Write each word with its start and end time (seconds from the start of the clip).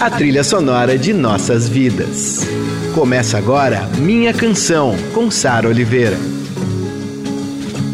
a 0.00 0.08
trilha 0.08 0.44
sonora 0.44 0.96
de 0.96 1.12
nossas 1.12 1.68
vidas. 1.68 2.46
Começa 2.94 3.36
agora 3.36 3.80
Minha 3.98 4.32
Canção, 4.32 4.94
com 5.12 5.28
Sara 5.28 5.68
Oliveira. 5.68 6.16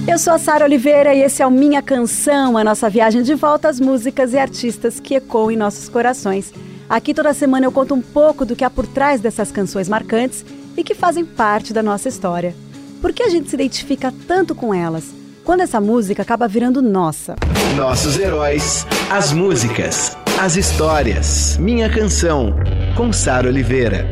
Eu 0.06 0.19
sou 0.19 0.35
a 0.35 0.38
Sara 0.38 0.67
Oliveira 0.67 1.14
e 1.14 1.22
esse 1.22 1.43
é 1.43 1.46
o 1.46 1.51
Minha 1.51 1.80
Canção, 1.80 2.59
a 2.59 2.64
nossa 2.64 2.90
viagem 2.90 3.22
de 3.22 3.35
volta 3.35 3.71
às 3.71 3.80
músicas 3.80 4.35
e 4.35 4.38
artistas 4.38 5.01
que 5.01 5.14
ecoam 5.14 5.51
em 5.51 5.56
nossos 5.56 5.88
corações. 5.88 6.53
Aqui 6.90 7.15
toda 7.15 7.33
semana 7.33 7.65
eu 7.65 7.72
conto 7.72 7.95
um 7.95 8.03
pouco 8.03 8.45
do 8.45 8.55
que 8.55 8.65
há 8.65 8.71
por 8.71 8.87
trás 8.87 9.23
dessas 9.23 9.51
canções 9.51 9.89
marcantes 9.89 10.45
e 10.77 10.85
que 10.85 10.95
fazem 10.95 11.25
parte 11.25 11.73
da 11.73 11.83
nossa 11.83 12.07
história. 12.07 12.55
Por 13.01 13.15
que 13.15 13.23
a 13.23 13.31
gente 13.31 13.49
se 13.49 13.57
identifica 13.57 14.13
tanto 14.29 14.55
com 14.55 14.75
elas? 14.75 15.05
Quando 15.43 15.63
essa 15.63 15.81
música 15.81 16.21
acaba 16.21 16.47
virando 16.47 16.83
nossa. 16.83 17.34
Nossos 17.77 18.19
heróis, 18.19 18.87
as 19.11 19.33
músicas, 19.33 20.16
as 20.38 20.56
histórias. 20.56 21.56
Minha 21.59 21.88
Canção, 21.88 22.55
com 22.97 23.12
Sara 23.12 23.48
Oliveira. 23.48 24.05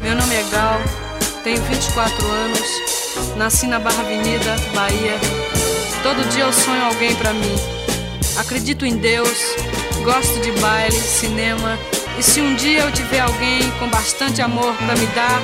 Meu 0.00 0.14
nome 0.14 0.34
é 0.34 0.42
Gal, 0.50 0.80
tenho 1.42 1.60
24 1.62 2.26
anos, 2.26 3.36
nasci 3.36 3.66
na 3.66 3.78
Barra 3.78 4.00
Avenida, 4.02 4.56
Bahia. 4.74 5.18
Todo 6.02 6.28
dia 6.30 6.44
eu 6.44 6.52
sonho 6.52 6.84
alguém 6.84 7.14
para 7.16 7.32
mim. 7.32 7.54
Acredito 8.36 8.84
em 8.84 8.96
Deus, 8.96 9.38
gosto 10.04 10.40
de 10.40 10.52
baile, 10.60 10.92
cinema. 10.92 11.78
E 12.18 12.22
se 12.22 12.40
um 12.40 12.54
dia 12.54 12.80
eu 12.80 12.92
tiver 12.92 13.20
alguém 13.20 13.70
com 13.78 13.88
bastante 13.88 14.42
amor 14.42 14.74
para 14.76 14.94
me 14.94 15.06
dar, 15.06 15.40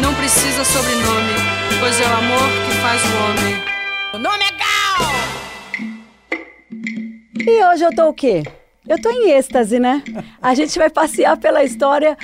não 0.00 0.14
precisa 0.14 0.64
sobrenome, 0.64 1.34
pois 1.78 1.98
é 2.00 2.04
o 2.04 2.12
amor 2.12 2.48
que 2.66 2.76
faz 2.80 3.02
o 3.02 3.16
homem. 3.24 3.62
O 4.14 4.18
nome 4.18 4.44
é 4.44 4.52
Gal! 4.52 5.10
E 7.46 7.64
hoje 7.64 7.84
eu 7.84 7.94
tô 7.94 8.08
o 8.08 8.12
quê? 8.12 8.42
Eu 8.90 9.00
tô 9.00 9.08
em 9.08 9.30
êxtase, 9.30 9.78
né? 9.78 10.02
A 10.42 10.52
gente 10.52 10.76
vai 10.76 10.90
passear 10.90 11.36
pela 11.36 11.62
história 11.62 12.18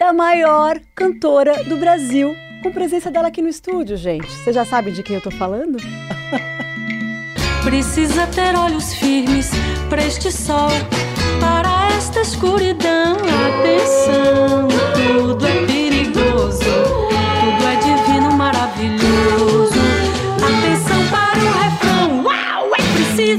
da 0.00 0.10
maior 0.10 0.80
cantora 0.94 1.62
do 1.64 1.76
Brasil, 1.76 2.34
com 2.62 2.72
presença 2.72 3.10
dela 3.10 3.28
aqui 3.28 3.42
no 3.42 3.48
estúdio, 3.50 3.94
gente. 3.94 4.26
Você 4.26 4.50
já 4.50 4.64
sabe 4.64 4.90
de 4.90 5.02
quem 5.02 5.16
eu 5.16 5.20
tô 5.20 5.30
falando? 5.30 5.76
Precisa 7.62 8.26
ter 8.28 8.56
olhos 8.56 8.94
firmes 8.94 9.50
para 9.90 10.02
este 10.02 10.32
sol, 10.32 10.70
para 11.38 11.94
esta 11.94 12.22
escuridão. 12.22 13.18
Atenção, 13.60 14.66
tudo 14.94 15.46
é 15.46 15.66
perigoso, 15.66 16.64
tudo 16.64 17.66
é 17.66 17.76
divino, 17.76 18.32
maravilhoso. 18.32 19.47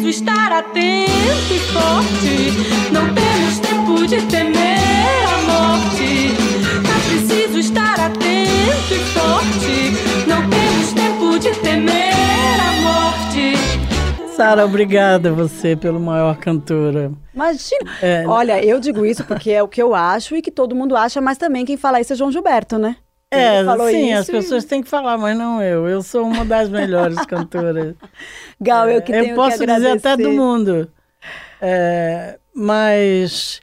Preciso 0.09 0.23
estar 0.23 0.51
atento 0.51 1.53
e 1.53 1.59
forte. 1.59 2.91
Não 2.91 3.13
temos 3.13 3.59
tempo 3.59 4.07
de 4.07 4.25
temer 4.25 4.79
a 5.23 5.41
morte. 5.43 6.31
É 6.83 7.09
preciso 7.09 7.59
estar 7.59 7.99
atento 7.99 8.93
e 8.93 8.99
forte. 9.13 10.27
Não 10.27 10.49
temos 10.49 10.93
tempo 10.93 11.39
de 11.39 11.51
temer 11.61 12.59
a 12.59 12.81
morte. 12.81 14.35
Sara, 14.35 14.65
obrigada 14.65 15.31
você 15.31 15.75
pelo 15.75 15.99
maior 15.99 16.37
cantora. 16.37 17.11
Imagina. 17.33 17.91
É, 18.01 18.25
Olha, 18.27 18.63
eu 18.65 18.79
digo 18.79 19.05
isso 19.05 19.23
porque 19.25 19.51
é 19.51 19.61
o 19.61 19.67
que 19.67 19.81
eu 19.81 19.93
acho 19.93 20.35
e 20.35 20.41
que 20.41 20.49
todo 20.51 20.75
mundo 20.75 20.95
acha, 20.95 21.21
mas 21.21 21.37
também 21.37 21.65
quem 21.65 21.77
fala 21.77 22.01
isso 22.01 22.13
é 22.13 22.15
João 22.15 22.31
Gilberto, 22.31 22.79
né? 22.79 22.95
É, 23.31 23.63
sim, 23.91 24.09
isso 24.11 24.19
as 24.19 24.27
pessoas 24.27 24.65
têm 24.65 24.81
que 24.81 24.89
falar, 24.89 25.17
mas 25.17 25.37
não 25.37 25.61
eu. 25.61 25.87
Eu 25.87 26.01
sou 26.01 26.25
uma 26.25 26.43
das 26.43 26.69
melhores 26.69 27.23
cantoras. 27.25 27.95
Gal, 28.59 28.89
eu 28.89 29.01
que 29.01 29.11
tenho 29.11 29.27
eu 29.27 29.35
posso 29.35 29.59
que 29.59 29.65
dizer 29.65 29.91
até 29.91 30.17
do 30.17 30.31
mundo. 30.31 30.91
É, 31.61 32.39
mas 32.55 33.61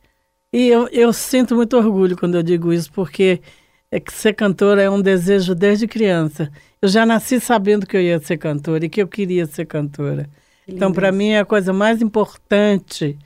e 0.52 0.68
eu, 0.68 0.88
eu 0.88 1.12
sinto 1.12 1.54
muito 1.54 1.76
orgulho 1.76 2.16
quando 2.16 2.36
eu 2.36 2.42
digo 2.42 2.72
isso, 2.72 2.90
porque 2.92 3.42
é 3.90 4.00
que 4.00 4.12
ser 4.12 4.32
cantora 4.32 4.82
é 4.82 4.88
um 4.88 5.02
desejo 5.02 5.54
desde 5.54 5.86
criança. 5.86 6.50
Eu 6.80 6.88
já 6.88 7.04
nasci 7.04 7.40
sabendo 7.40 7.86
que 7.86 7.96
eu 7.96 8.00
ia 8.00 8.18
ser 8.20 8.38
cantora 8.38 8.86
e 8.86 8.88
que 8.88 9.02
eu 9.02 9.08
queria 9.08 9.46
ser 9.46 9.66
cantora. 9.66 10.28
Então, 10.66 10.92
para 10.92 11.12
mim, 11.12 11.34
a 11.36 11.44
coisa 11.44 11.72
mais 11.72 12.00
importante 12.02 13.18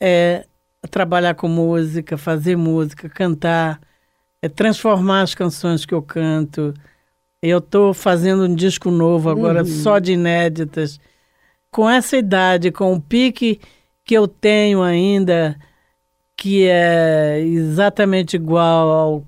é 0.00 0.44
trabalhar 0.90 1.34
com 1.34 1.48
música, 1.48 2.18
fazer 2.18 2.56
música, 2.56 3.08
cantar, 3.08 3.80
é 4.42 4.48
transformar 4.48 5.22
as 5.22 5.34
canções 5.34 5.86
que 5.86 5.94
eu 5.94 6.02
canto. 6.02 6.74
Eu 7.40 7.58
estou 7.58 7.94
fazendo 7.94 8.44
um 8.44 8.54
disco 8.54 8.90
novo 8.90 9.30
agora, 9.30 9.64
só 9.64 9.98
de 9.98 10.12
inéditas. 10.12 11.00
Com 11.70 11.88
essa 11.88 12.16
idade, 12.16 12.70
com 12.70 12.92
o 12.92 13.00
pique 13.00 13.60
que 14.04 14.14
eu 14.14 14.26
tenho 14.28 14.82
ainda, 14.82 15.56
que 16.36 16.66
é 16.66 17.40
exatamente 17.40 18.34
igual 18.36 18.90
ao 18.90 19.24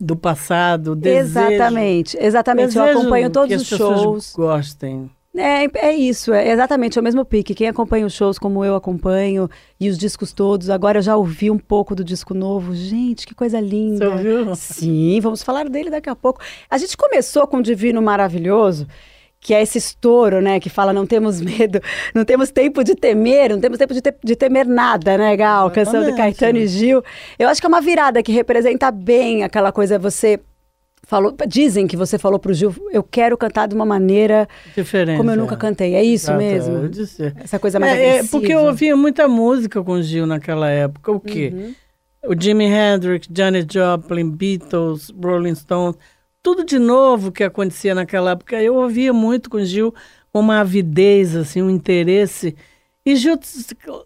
do 0.00 0.14
passado, 0.14 0.94
desejo, 0.94 1.48
Exatamente, 1.48 2.16
exatamente. 2.20 2.76
eu 2.76 2.82
desejo 2.84 2.98
acompanho 3.00 3.30
todos 3.30 3.62
os 3.62 3.66
shows. 3.66 4.32
gostem. 4.36 5.10
É, 5.38 5.66
é 5.88 5.94
isso, 5.94 6.32
é 6.32 6.50
exatamente 6.50 6.98
é 6.98 7.00
o 7.00 7.04
mesmo 7.04 7.24
pique. 7.24 7.54
Quem 7.54 7.68
acompanha 7.68 8.04
os 8.04 8.12
shows 8.12 8.38
como 8.38 8.64
eu 8.64 8.74
acompanho 8.74 9.48
e 9.78 9.88
os 9.88 9.96
discos 9.96 10.32
todos, 10.32 10.68
agora 10.70 10.98
eu 10.98 11.02
já 11.02 11.16
ouvi 11.16 11.50
um 11.50 11.58
pouco 11.58 11.94
do 11.94 12.02
disco 12.04 12.34
novo. 12.34 12.74
Gente, 12.74 13.26
que 13.26 13.34
coisa 13.34 13.60
linda. 13.60 14.06
Você 14.06 14.12
ouviu? 14.12 14.54
Sim, 14.56 15.20
vamos 15.20 15.42
falar 15.42 15.68
dele 15.68 15.90
daqui 15.90 16.10
a 16.10 16.16
pouco. 16.16 16.40
A 16.68 16.76
gente 16.78 16.96
começou 16.96 17.46
com 17.46 17.58
o 17.58 17.62
Divino 17.62 18.02
Maravilhoso, 18.02 18.86
que 19.40 19.54
é 19.54 19.62
esse 19.62 19.78
estouro, 19.78 20.40
né? 20.40 20.58
Que 20.58 20.68
fala 20.68 20.92
não 20.92 21.06
temos 21.06 21.40
medo, 21.42 21.80
não 22.14 22.24
temos 22.24 22.50
tempo 22.50 22.82
de 22.82 22.94
temer, 22.96 23.50
não 23.50 23.60
temos 23.60 23.78
tempo 23.78 23.94
de, 23.94 24.00
te- 24.00 24.14
de 24.24 24.34
temer 24.34 24.66
nada, 24.66 25.16
né, 25.16 25.36
Gal? 25.36 25.70
Canção 25.70 26.02
do. 26.04 26.16
Caetano 26.16 26.58
e 26.58 26.66
Gil. 26.66 27.02
Eu 27.38 27.48
acho 27.48 27.60
que 27.60 27.66
é 27.66 27.68
uma 27.68 27.80
virada 27.80 28.22
que 28.22 28.32
representa 28.32 28.90
bem 28.90 29.44
aquela 29.44 29.70
coisa, 29.70 29.98
você 29.98 30.40
falou, 31.08 31.34
dizem 31.48 31.86
que 31.86 31.96
você 31.96 32.18
falou 32.18 32.38
pro 32.38 32.52
Gil, 32.52 32.74
eu 32.92 33.02
quero 33.02 33.36
cantar 33.38 33.66
de 33.66 33.74
uma 33.74 33.86
maneira 33.86 34.46
Diferente. 34.76 35.16
como 35.16 35.30
eu 35.30 35.38
nunca 35.38 35.54
é. 35.54 35.58
cantei. 35.58 35.94
É 35.94 36.04
isso 36.04 36.30
Exato, 36.30 36.38
mesmo? 36.38 36.90
Essa 37.42 37.58
coisa 37.58 37.80
mais 37.80 37.98
É, 37.98 38.18
é, 38.18 38.24
porque 38.24 38.52
eu 38.52 38.60
ouvia 38.60 38.94
muita 38.94 39.26
música 39.26 39.82
com 39.82 39.92
o 39.92 40.02
Gil 40.02 40.26
naquela 40.26 40.68
época. 40.68 41.10
O 41.10 41.18
quê? 41.18 41.50
Uhum. 41.54 41.74
O 42.30 42.38
Jimi 42.38 42.66
Hendrix, 42.66 43.26
Janis 43.34 43.64
Joplin, 43.72 44.30
Beatles, 44.30 45.10
Rolling 45.10 45.54
Stones, 45.54 45.96
tudo 46.42 46.62
de 46.62 46.78
novo 46.78 47.32
que 47.32 47.42
acontecia 47.42 47.94
naquela 47.94 48.32
época. 48.32 48.62
Eu 48.62 48.74
ouvia 48.74 49.14
muito 49.14 49.48
com 49.48 49.56
o 49.56 49.64
Gil, 49.64 49.94
uma 50.32 50.60
avidez, 50.60 51.34
assim, 51.34 51.62
um 51.62 51.70
interesse. 51.70 52.54
E 53.06 53.16
Gil, 53.16 53.40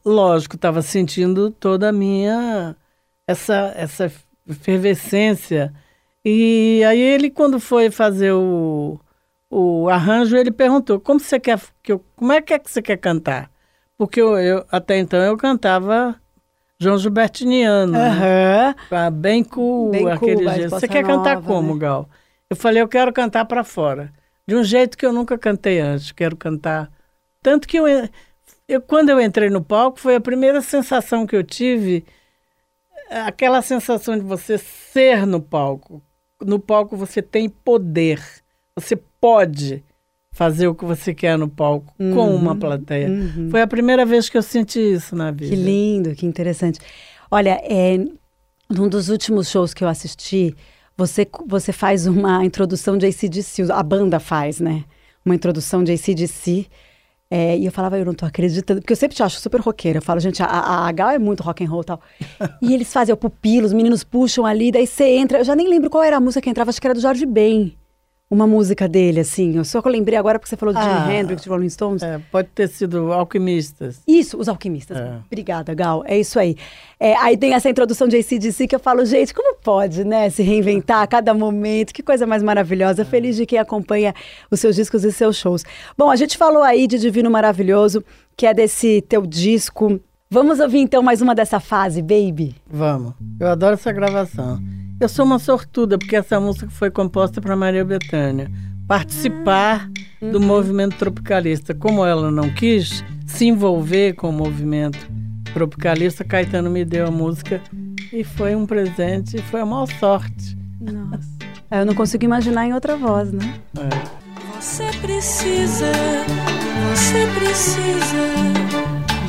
lógico, 0.04 0.54
estava 0.54 0.80
sentindo 0.80 1.50
toda 1.50 1.88
a 1.88 1.92
minha 1.92 2.76
essa 3.26 3.72
essa 3.74 4.12
efervescência. 4.48 5.74
E 6.24 6.82
aí 6.86 7.00
ele 7.00 7.30
quando 7.30 7.58
foi 7.58 7.90
fazer 7.90 8.32
o, 8.32 8.98
o 9.50 9.88
arranjo, 9.88 10.36
ele 10.36 10.50
perguntou: 10.52 11.00
"Como 11.00 11.18
você 11.20 11.40
quer 11.40 11.60
que 11.82 11.92
eu, 11.92 12.04
como 12.16 12.32
é 12.32 12.40
que 12.40 12.54
é 12.54 12.58
que 12.58 12.70
você 12.70 12.80
quer 12.82 12.96
cantar?" 12.96 13.50
Porque 13.98 14.20
eu, 14.20 14.36
eu- 14.38 14.64
até 14.70 14.98
então 14.98 15.20
eu 15.20 15.36
cantava 15.36 16.20
João 16.78 16.98
Gilbertiniano, 16.98 17.92
né? 17.92 18.08
Aham. 18.08 18.74
Ah, 18.90 19.10
bem 19.10 19.42
cool, 19.44 19.90
Bem 19.90 20.02
cool, 20.02 20.12
aquele 20.12 20.44
mais 20.44 20.56
jeito. 20.56 20.70
Você 20.70 20.88
quer 20.88 21.04
cantar 21.04 21.34
nova, 21.36 21.46
como, 21.46 21.74
né? 21.74 21.80
Gal? 21.80 22.08
Eu 22.50 22.56
falei, 22.56 22.82
eu 22.82 22.88
quero 22.88 23.12
cantar 23.12 23.44
para 23.46 23.64
fora. 23.64 24.12
De 24.46 24.54
um 24.54 24.64
jeito 24.64 24.98
que 24.98 25.06
eu 25.06 25.12
nunca 25.12 25.38
cantei 25.38 25.80
antes. 25.80 26.12
Quero 26.12 26.36
cantar. 26.36 26.90
Tanto 27.42 27.66
que 27.66 27.76
eu, 27.78 27.84
eu, 28.68 28.80
quando 28.80 29.10
eu 29.10 29.20
entrei 29.20 29.48
no 29.50 29.62
palco, 29.62 29.98
foi 30.00 30.16
a 30.16 30.20
primeira 30.20 30.60
sensação 30.60 31.26
que 31.26 31.34
eu 31.36 31.42
tive, 31.44 32.04
aquela 33.10 33.62
sensação 33.62 34.16
de 34.18 34.24
você 34.24 34.58
ser 34.58 35.26
no 35.26 35.40
palco. 35.40 36.02
No 36.44 36.58
palco 36.58 36.96
você 36.96 37.20
tem 37.22 37.48
poder. 37.48 38.20
Você 38.76 38.96
pode 39.20 39.82
fazer 40.32 40.66
o 40.66 40.74
que 40.74 40.84
você 40.84 41.14
quer 41.14 41.36
no 41.36 41.48
palco 41.48 41.92
com 41.98 42.34
uma 42.34 42.56
plateia. 42.56 43.08
Foi 43.50 43.60
a 43.60 43.66
primeira 43.66 44.04
vez 44.06 44.28
que 44.28 44.38
eu 44.38 44.42
senti 44.42 44.80
isso 44.80 45.14
na 45.14 45.30
vida. 45.30 45.54
Que 45.54 45.56
lindo, 45.56 46.14
que 46.14 46.26
interessante. 46.26 46.80
Olha, 47.30 47.60
é, 47.62 47.98
num 48.68 48.88
dos 48.88 49.08
últimos 49.08 49.50
shows 49.50 49.74
que 49.74 49.84
eu 49.84 49.88
assisti, 49.88 50.56
você, 50.96 51.26
você 51.46 51.72
faz 51.72 52.06
uma 52.06 52.44
introdução 52.44 52.96
de 52.96 53.06
ACDC, 53.06 53.70
a 53.70 53.82
banda 53.82 54.18
faz, 54.18 54.60
né? 54.60 54.84
Uma 55.24 55.34
introdução 55.34 55.84
de 55.84 55.92
ACDC. 55.92 56.66
É, 57.34 57.56
e 57.56 57.64
eu 57.64 57.72
falava, 57.72 57.98
eu 57.98 58.04
não 58.04 58.12
tô 58.12 58.26
acreditando, 58.26 58.82
porque 58.82 58.92
eu 58.92 58.96
sempre 58.96 59.16
te 59.16 59.22
acho 59.22 59.40
super 59.40 59.58
roqueira. 59.58 59.96
Eu 59.96 60.02
falo, 60.02 60.20
gente, 60.20 60.42
a, 60.42 60.46
a, 60.46 60.86
a 60.86 60.92
Gal 60.92 61.08
é 61.08 61.18
muito 61.18 61.42
rock 61.42 61.64
and 61.64 61.70
roll 61.70 61.80
e 61.80 61.84
tal. 61.86 62.00
e 62.60 62.74
eles 62.74 62.92
fazem 62.92 63.10
o 63.10 63.16
pupilo, 63.16 63.64
os 63.64 63.72
meninos 63.72 64.04
puxam 64.04 64.44
ali, 64.44 64.70
daí 64.70 64.86
você 64.86 65.04
entra. 65.16 65.38
Eu 65.38 65.44
já 65.44 65.56
nem 65.56 65.66
lembro 65.66 65.88
qual 65.88 66.04
era 66.04 66.18
a 66.18 66.20
música 66.20 66.42
que 66.42 66.50
entrava, 66.50 66.68
acho 66.68 66.78
que 66.78 66.86
era 66.86 66.92
do 66.92 67.00
Jorge 67.00 67.24
Ben. 67.24 67.74
Uma 68.32 68.46
música 68.46 68.88
dele, 68.88 69.20
assim. 69.20 69.58
Eu 69.58 69.64
só 69.64 69.82
que 69.82 69.88
eu 69.88 69.92
lembrei 69.92 70.16
agora 70.16 70.38
porque 70.38 70.48
você 70.48 70.56
falou 70.56 70.74
de 70.74 70.80
Jimi 70.80 70.94
Ah. 70.94 71.14
Hendrix, 71.14 71.42
de 71.42 71.50
Rolling 71.50 71.68
Stones. 71.68 72.02
É, 72.02 72.18
pode 72.30 72.48
ter 72.54 72.66
sido 72.66 73.12
alquimistas. 73.12 74.00
Isso, 74.08 74.38
os 74.38 74.48
alquimistas. 74.48 74.96
É. 74.96 75.18
Obrigada, 75.26 75.74
Gal. 75.74 76.02
É 76.06 76.18
isso 76.18 76.38
aí. 76.38 76.56
É, 76.98 77.14
aí 77.16 77.36
tem 77.36 77.52
essa 77.52 77.68
introdução 77.68 78.08
de 78.08 78.16
ACDC 78.16 78.66
que 78.66 78.74
eu 78.74 78.80
falo, 78.80 79.04
gente, 79.04 79.34
como 79.34 79.56
pode, 79.56 80.02
né? 80.02 80.30
Se 80.30 80.42
reinventar 80.42 81.02
a 81.02 81.06
cada 81.06 81.34
momento. 81.34 81.92
Que 81.92 82.02
coisa 82.02 82.26
mais 82.26 82.42
maravilhosa. 82.42 83.04
Feliz 83.04 83.36
de 83.36 83.44
quem 83.44 83.58
acompanha 83.58 84.14
os 84.50 84.58
seus 84.60 84.76
discos 84.76 85.04
e 85.04 85.12
seus 85.12 85.36
shows. 85.36 85.62
Bom, 85.98 86.10
a 86.10 86.16
gente 86.16 86.38
falou 86.38 86.62
aí 86.62 86.86
de 86.86 86.98
Divino 86.98 87.30
Maravilhoso, 87.30 88.02
que 88.34 88.46
é 88.46 88.54
desse 88.54 89.02
teu 89.02 89.26
disco 89.26 90.00
Vamos 90.30 90.60
ouvir 90.60 90.78
então 90.78 91.02
mais 91.02 91.20
uma 91.20 91.34
dessa 91.34 91.60
fase, 91.60 92.00
Baby? 92.00 92.56
Vamos. 92.66 93.12
Eu 93.38 93.48
adoro 93.48 93.74
essa 93.74 93.92
gravação. 93.92 94.58
Eu 95.02 95.08
sou 95.08 95.24
uma 95.24 95.40
sortuda, 95.40 95.98
porque 95.98 96.14
essa 96.14 96.38
música 96.38 96.70
foi 96.70 96.88
composta 96.88 97.40
para 97.40 97.56
Maria 97.56 97.84
Bethânia. 97.84 98.48
Participar 98.86 99.90
do 100.20 100.40
movimento 100.40 100.96
tropicalista. 100.96 101.74
Como 101.74 102.06
ela 102.06 102.30
não 102.30 102.48
quis 102.48 103.04
se 103.26 103.46
envolver 103.46 104.12
com 104.12 104.28
o 104.28 104.32
movimento 104.32 105.10
tropicalista, 105.52 106.22
Caetano 106.22 106.70
me 106.70 106.84
deu 106.84 107.08
a 107.08 107.10
música 107.10 107.60
e 108.12 108.22
foi 108.22 108.54
um 108.54 108.64
presente, 108.64 109.38
e 109.38 109.42
foi 109.42 109.62
a 109.62 109.66
maior 109.66 109.88
sorte. 109.98 110.56
Nossa. 110.80 111.28
Eu 111.68 111.84
não 111.84 111.96
consigo 111.96 112.24
imaginar 112.24 112.64
em 112.64 112.72
outra 112.72 112.96
voz, 112.96 113.32
né? 113.32 113.54
É. 113.76 114.60
Você 114.60 114.84
precisa, 115.00 115.90
você 116.94 117.26
precisa, 117.40 118.22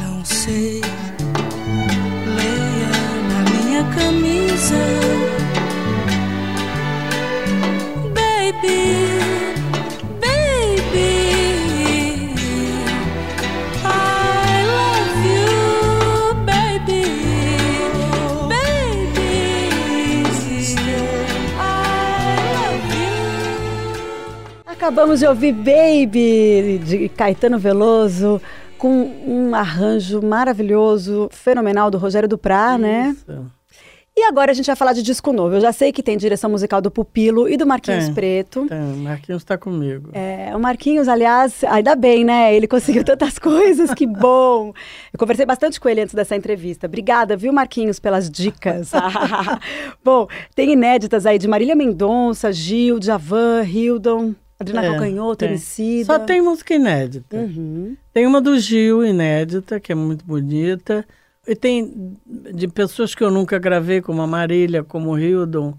não 0.05 0.23
sei. 0.23 0.81
Leia 2.27 2.91
na 3.27 3.49
minha 3.49 3.83
camisa, 3.95 5.42
Acabamos 24.83 25.21
de 25.21 25.25
ouvir 25.25 25.53
Baby, 25.53 26.77
de 26.83 27.07
Caetano 27.07 27.57
Veloso, 27.57 28.41
com 28.77 28.89
um 29.25 29.55
arranjo 29.55 30.21
maravilhoso, 30.21 31.29
fenomenal 31.31 31.89
do 31.89 31.97
Rogério 31.97 32.27
Duprá, 32.27 32.77
né? 32.77 33.15
Isso. 33.15 33.45
E 34.15 34.23
agora 34.23 34.51
a 34.51 34.53
gente 34.53 34.65
vai 34.65 34.75
falar 34.75 34.91
de 34.91 35.01
disco 35.01 35.31
novo. 35.31 35.55
Eu 35.55 35.61
já 35.61 35.71
sei 35.71 35.93
que 35.93 36.03
tem 36.03 36.17
direção 36.17 36.49
musical 36.49 36.81
do 36.81 36.91
Pupilo 36.91 37.47
e 37.47 37.55
do 37.55 37.65
Marquinhos 37.65 38.07
Tem. 38.07 38.13
Preto. 38.13 38.63
Então, 38.65 38.97
Marquinhos 38.97 39.41
está 39.41 39.57
comigo. 39.57 40.09
É, 40.11 40.53
o 40.53 40.59
Marquinhos, 40.59 41.07
aliás, 41.07 41.63
ainda 41.63 41.95
bem, 41.95 42.25
né? 42.25 42.53
Ele 42.53 42.67
conseguiu 42.67 43.05
tantas 43.05 43.39
coisas, 43.39 43.93
que 43.93 44.05
bom. 44.05 44.73
Eu 45.13 45.17
conversei 45.17 45.45
bastante 45.45 45.79
com 45.79 45.87
ele 45.87 46.01
antes 46.01 46.13
dessa 46.13 46.35
entrevista. 46.35 46.87
Obrigada, 46.87 47.37
viu, 47.37 47.53
Marquinhos, 47.53 48.01
pelas 48.01 48.29
dicas. 48.29 48.91
bom, 50.03 50.27
tem 50.53 50.73
inéditas 50.73 51.25
aí 51.25 51.39
de 51.39 51.47
Marília 51.47 51.73
Mendonça, 51.73 52.51
Gil, 52.51 52.99
Djavan, 52.99 53.63
Hildon, 53.63 54.35
Adriana 54.63 54.87
É, 54.87 54.91
Calcanhoto. 54.91 55.45
Emicida. 55.45 56.05
Só 56.05 56.19
tem 56.19 56.41
música 56.41 56.73
inédita. 56.73 57.37
Uhum. 57.37 57.95
Tem 58.13 58.25
uma 58.25 58.41
do 58.41 58.57
Gil, 58.59 59.05
inédita, 59.05 59.79
que 59.79 59.91
é 59.91 59.95
muito 59.95 60.25
bonita. 60.25 61.05
E 61.47 61.55
tem 61.55 62.17
de 62.53 62.67
pessoas 62.67 63.13
que 63.13 63.23
eu 63.23 63.29
nunca 63.29 63.59
gravei, 63.59 64.01
como 64.01 64.21
a 64.21 64.27
Marília, 64.27 64.83
como 64.83 65.11
o 65.11 65.19
Hildon 65.19 65.73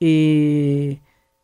e 0.00 0.98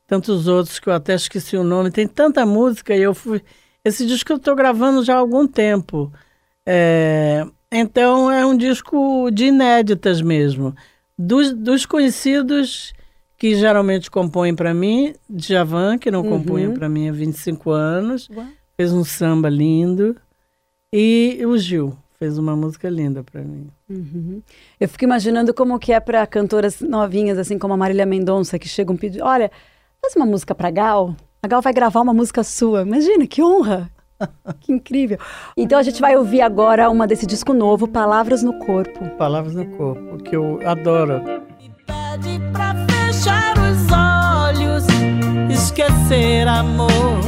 tantos 0.07 0.47
outros 0.47 0.79
que 0.79 0.89
eu 0.89 0.93
até 0.93 1.15
esqueci 1.15 1.57
o 1.57 1.65
nome. 1.65 1.91
Tem 1.91 2.07
tanta 2.07 2.47
música 2.47 2.95
e 2.97 3.03
eu 3.03 3.15
fui. 3.15 3.43
Esse 3.85 4.07
disco 4.07 4.33
eu 4.33 4.37
estou 4.37 4.55
gravando 4.55 5.05
já 5.05 5.15
há 5.15 5.19
algum 5.19 5.47
tempo. 5.47 6.13
É, 6.65 7.45
então 7.71 8.31
é 8.31 8.45
um 8.47 8.57
disco 8.57 9.31
de 9.31 9.47
inéditas 9.47 10.23
mesmo. 10.23 10.75
Dos, 11.19 11.53
dos 11.53 11.87
conhecidos 11.87 12.93
que 13.37 13.55
geralmente 13.55 14.11
compõem 14.11 14.55
para 14.55 14.73
mim, 14.73 15.15
Djavan, 15.29 15.99
que 15.99 16.11
não 16.11 16.23
compunha 16.23 16.71
para 16.71 16.89
mim 16.89 17.09
há 17.09 17.13
25 17.13 17.71
anos, 17.71 18.29
Uau. 18.31 18.47
fez 18.77 18.93
um 18.93 19.05
samba 19.05 19.49
lindo. 19.49 20.17
E 20.93 21.43
o 21.45 21.59
Gil 21.59 21.97
fez 22.19 22.39
uma 22.39 22.57
música 22.57 22.89
linda 22.89 23.23
para 23.23 23.43
mim. 23.43 23.69
Uhum. 23.89 24.41
Eu 24.81 24.89
fico 24.89 25.05
imaginando 25.05 25.53
como 25.53 25.79
que 25.79 25.93
é 25.93 26.01
para 26.01 26.27
cantoras 26.27 26.81
novinhas, 26.81 27.39
assim 27.39 27.59
como 27.59 27.75
a 27.75 27.77
Marília 27.77 28.07
Mendonça, 28.07 28.59
que 28.59 28.69
chegam 28.69 28.97
pedindo, 28.97 29.25
olha, 29.25 29.51
faz 30.01 30.17
uma 30.17 30.25
música 30.25 30.55
pra 30.55 30.71
Gal. 30.71 31.15
A 31.43 31.49
Gal 31.49 31.61
vai 31.61 31.73
gravar 31.73 32.01
uma 32.01 32.15
música 32.15 32.43
sua. 32.43 32.83
Imagina, 32.83 33.27
que 33.27 33.43
honra! 33.43 33.91
que 34.61 34.73
incrível. 34.73 35.19
Então 35.57 35.79
a 35.79 35.83
gente 35.83 36.01
vai 36.01 36.17
ouvir 36.17 36.41
agora 36.41 36.89
uma 36.89 37.07
desse 37.07 37.27
disco 37.27 37.53
novo, 37.53 37.87
Palavras 37.87 38.43
no 38.43 38.59
Corpo. 38.61 39.09
Palavras 39.17 39.55
no 39.55 39.67
Corpo, 39.77 40.17
que 40.19 40.35
eu 40.35 40.59
adoro. 40.67 41.23
Pede 41.87 42.41
pra 42.53 42.66
esquecer 45.77 46.49
amor. 46.49 47.21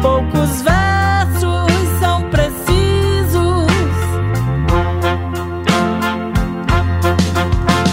Poucos 0.00 0.62
versos 0.62 1.70
são 2.00 2.22
precisos. 2.30 3.66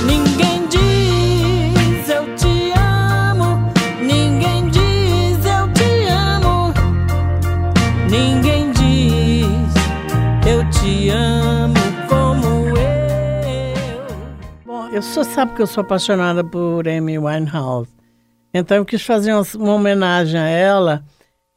Ninguém 0.05 0.65
diz 0.69 2.09
eu 2.09 2.35
te 2.35 2.71
amo, 2.77 3.69
ninguém 3.99 4.69
diz 4.69 5.45
eu 5.45 5.73
te 5.73 6.07
amo, 6.07 6.73
ninguém 8.09 8.71
diz 8.71 9.73
eu 10.47 10.69
te 10.69 11.09
amo 11.09 11.73
como 12.07 12.77
eu. 12.77 14.05
Bom, 14.65 14.87
eu 14.87 15.01
só 15.01 15.21
sabe 15.25 15.53
que 15.53 15.61
eu 15.61 15.67
sou 15.67 15.81
apaixonada 15.81 16.45
por 16.45 16.87
Amy 16.87 17.17
Winehouse. 17.19 18.02
Então 18.53 18.77
eu 18.77 18.85
quis 18.85 19.01
fazer 19.01 19.33
uma, 19.33 19.43
uma 19.55 19.73
homenagem 19.73 20.39
a 20.39 20.47
ela. 20.47 21.03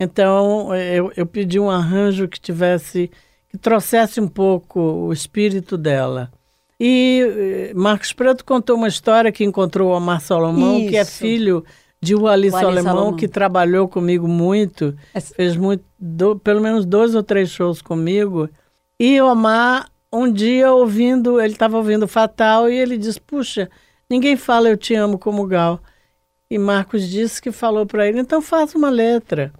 Então 0.00 0.75
eu, 0.75 1.12
eu 1.16 1.26
pedi 1.26 1.58
um 1.58 1.70
arranjo 1.70 2.28
que 2.28 2.40
tivesse, 2.40 3.10
que 3.50 3.58
trouxesse 3.58 4.20
um 4.20 4.28
pouco 4.28 4.81
o 4.81 5.12
espírito 5.12 5.76
dela. 5.76 6.31
E 6.78 7.70
eh, 7.70 7.75
Marcos 7.75 8.12
Preto 8.12 8.44
contou 8.44 8.76
uma 8.76 8.88
história 8.88 9.32
que 9.32 9.44
encontrou 9.44 9.90
o 9.90 9.96
Omar 9.96 10.20
Salomão, 10.20 10.87
que 10.87 10.96
é 10.96 11.02
Isso. 11.02 11.12
filho 11.12 11.64
de 12.02 12.14
Wally 12.14 12.50
Wally 12.50 12.64
Salomão, 12.66 12.82
Salomão. 12.82 13.16
que 13.16 13.26
trabalhou 13.26 13.88
comigo 13.88 14.28
muito, 14.28 14.94
Essa- 15.14 15.34
fez 15.34 15.56
muito, 15.56 15.82
do- 15.99 16.38
pelo 16.38 16.60
menos 16.60 16.84
dois 16.84 17.14
ou 17.14 17.22
três 17.22 17.49
shows 17.49 17.81
comigo. 17.81 18.49
E 19.00 19.19
Omar, 19.22 19.88
um 20.12 20.31
dia 20.31 20.70
ouvindo, 20.72 21.40
ele 21.40 21.54
estava 21.54 21.78
ouvindo 21.78 22.06
Fatal 22.06 22.69
e 22.69 22.75
ele 22.76 22.99
disse: 22.99 23.19
Puxa, 23.20 23.70
ninguém 24.10 24.37
fala 24.37 24.69
eu 24.69 24.76
te 24.76 24.94
amo 24.94 25.19
como 25.19 25.46
Gal. 25.46 25.81
E 26.50 26.58
Marcos 26.58 27.08
disse 27.08 27.40
que 27.43 27.50
falou 27.52 27.84
para 27.87 28.06
ele: 28.06 28.20
então 28.20 28.40
faça 28.40 28.76
uma 28.78 28.90
letra. 28.90 29.52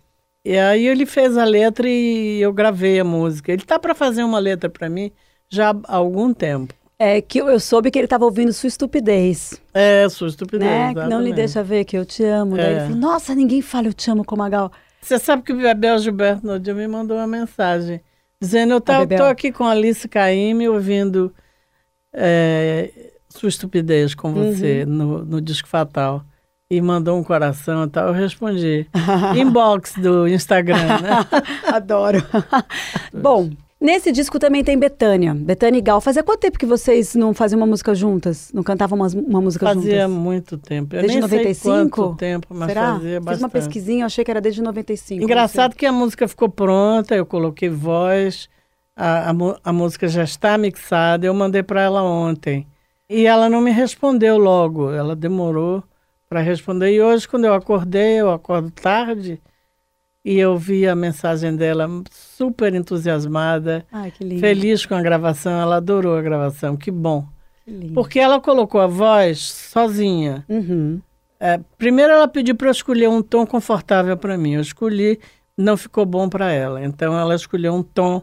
E 0.44 0.56
aí 0.56 0.86
ele 0.86 1.04
fez 1.06 1.36
a 1.36 1.44
letra 1.44 1.88
e 1.88 2.40
eu 2.40 2.52
gravei 2.52 3.00
a 3.00 3.04
música. 3.04 3.52
Ele 3.52 3.62
tá 3.64 3.78
para 3.78 3.94
fazer 3.94 4.22
uma 4.22 4.38
letra 4.38 4.70
para 4.70 4.88
mim 4.88 5.10
já 5.48 5.70
há 5.70 5.96
algum 5.96 6.32
tempo. 6.32 6.72
É 6.98 7.20
que 7.20 7.38
eu, 7.40 7.58
soube 7.60 7.90
que 7.90 7.98
ele 7.98 8.06
estava 8.06 8.24
ouvindo 8.24 8.52
Sua 8.54 8.68
Estupidez, 8.68 9.60
É, 9.75 10.08
sua 10.08 10.28
estupidez. 10.28 10.70
né? 10.70 10.94
Que 10.94 11.11
não 11.11 11.20
lhe 11.20 11.32
deixa 11.32 11.62
ver 11.62 11.84
que 11.84 11.99
eu 11.99 12.06
te 12.06 12.25
amo. 12.25 12.56
Daí 12.56 12.66
ele 12.70 12.76
É. 12.76 12.80
falou, 12.84 12.96
nossa, 12.96 13.34
ninguém 13.34 13.61
fala 13.61 13.88
eu 13.88 13.92
te 13.92 14.11
amo 14.11 14.25
como 14.25 14.42
a 14.42 14.49
Gal. 14.49 14.72
Você 15.02 15.18
sabe 15.18 15.42
que 15.42 15.52
o 15.52 15.56
Bebel 15.56 15.99
Gilberto 15.99 16.46
no 16.46 16.58
dia 16.58 16.72
me 16.75 16.87
mandou 16.88 17.16
uma 17.18 17.26
mensagem 17.26 18.00
dizendo: 18.40 18.72
Eu 18.75 18.80
tô, 18.80 18.92
Bebel. 19.00 19.18
tô 19.18 19.25
aqui 19.25 19.52
com 19.52 19.64
a 19.64 19.72
Alice 19.72 20.08
Caymmi 20.08 20.68
ouvindo 20.68 21.34
é, 22.12 23.11
Sua 23.28 23.49
Estupidez 23.49 24.14
com 24.14 24.32
você 24.32 24.84
Uhum. 24.84 24.92
no, 24.94 25.25
no 25.25 25.40
Disco 25.40 25.68
Fatal. 25.68 26.25
E 26.68 26.80
mandou 26.82 27.16
um 27.16 27.23
coração 27.23 27.85
e 27.85 27.88
tal. 27.88 28.08
Eu 28.08 28.12
respondi. 28.12 28.87
Inbox 29.37 29.94
do 29.94 30.26
Instagram, 30.26 31.00
né? 31.00 31.11
Adoro. 31.73 32.18
Bom, 33.14 33.50
nesse 33.80 34.11
disco 34.11 34.37
também 34.37 34.64
tem 34.64 34.76
Betânia. 34.76 35.32
Betânia 35.32 35.78
e 35.78 35.80
Gal. 35.80 36.00
Fazia 36.00 36.25
quanto 36.25 36.40
tempo 36.40 36.58
que 36.58 36.66
vocês 36.66 37.14
não 37.14 37.32
faziam 37.32 37.61
uma 37.61 37.66
música 37.68 37.94
juntas? 37.94 38.50
Não 38.52 38.64
cantavam 38.64 38.99
uma, 38.99 39.06
uma 39.06 39.40
música 39.40 39.64
Fazia 39.64 40.08
juntas? 40.08 40.20
muito 40.20 40.58
tempo. 40.58 40.96
Eu 40.96 41.02
Desde 41.02 41.20
nem 41.20 41.23
95? 41.23 41.62
sei 41.62 41.88
quanto 41.88 42.16
tempo, 42.16 42.49
mas 42.50 42.68
Será? 42.68 42.94
fazia 42.94 43.16
Fiz 43.16 43.25
bastante. 43.25 43.42
uma 43.44 43.49
pesquisinha, 43.50 44.02
eu 44.02 44.06
achei 44.06 44.25
que 44.25 44.30
era 44.32 44.40
desde 44.40 44.61
95. 44.61 45.23
Engraçado 45.23 45.76
que 45.76 45.87
a 45.87 45.92
música 45.92 46.26
ficou 46.26 46.49
pronta, 46.49 47.14
eu 47.14 47.25
coloquei 47.25 47.68
voz, 47.68 48.49
a, 48.96 49.30
a, 49.30 49.35
a 49.62 49.73
música 49.73 50.08
já 50.08 50.25
está 50.25 50.58
mixada, 50.58 51.26
eu 51.26 51.32
mandei 51.35 51.62
para 51.62 51.80
ela 51.82 52.02
ontem. 52.02 52.66
E 53.08 53.25
ela 53.25 53.49
não 53.49 53.61
me 53.61 53.70
respondeu 53.70 54.37
logo, 54.37 54.90
ela 54.90 55.14
demorou 55.14 55.85
para 56.28 56.40
responder. 56.40 56.92
E 56.92 57.00
hoje, 57.00 57.28
quando 57.28 57.45
eu 57.45 57.54
acordei, 57.54 58.21
eu 58.21 58.30
acordo 58.30 58.71
tarde, 58.71 59.40
e 60.25 60.38
eu 60.38 60.56
vi 60.56 60.88
a 60.88 60.97
mensagem 60.97 61.54
dela 61.54 61.88
super 62.11 62.75
entusiasmada, 62.75 63.87
Ai, 63.92 64.12
feliz 64.40 64.85
com 64.85 64.95
a 64.95 65.02
gravação, 65.02 65.52
ela 65.52 65.76
adorou 65.76 66.16
a 66.16 66.23
gravação, 66.23 66.76
que 66.76 66.90
bom. 66.90 67.25
Que. 67.64 67.92
Porque 67.95 68.18
ela 68.18 68.40
colocou 68.40 68.80
a 68.80 68.87
voz 68.87 69.40
sozinha. 69.40 70.45
Uhum. 70.49 71.00
É, 71.38 71.61
primeiro 71.78 72.12
ela 72.12 72.26
pediu 72.26 72.54
para 72.54 72.68
eu 72.68 72.73
escolher 72.73 73.09
um 73.09 73.23
tom 73.23 73.47
confortável 73.47 74.16
para 74.16 74.37
mim. 74.37 74.54
Eu 74.54 74.61
escolhi, 74.61 75.21
não 75.56 75.76
ficou 75.76 76.04
bom 76.04 76.28
para 76.28 76.50
ela. 76.50 76.85
Então 76.85 77.16
ela 77.18 77.35
escolheu 77.35 77.75
um 77.75 77.83
tom 77.83 78.23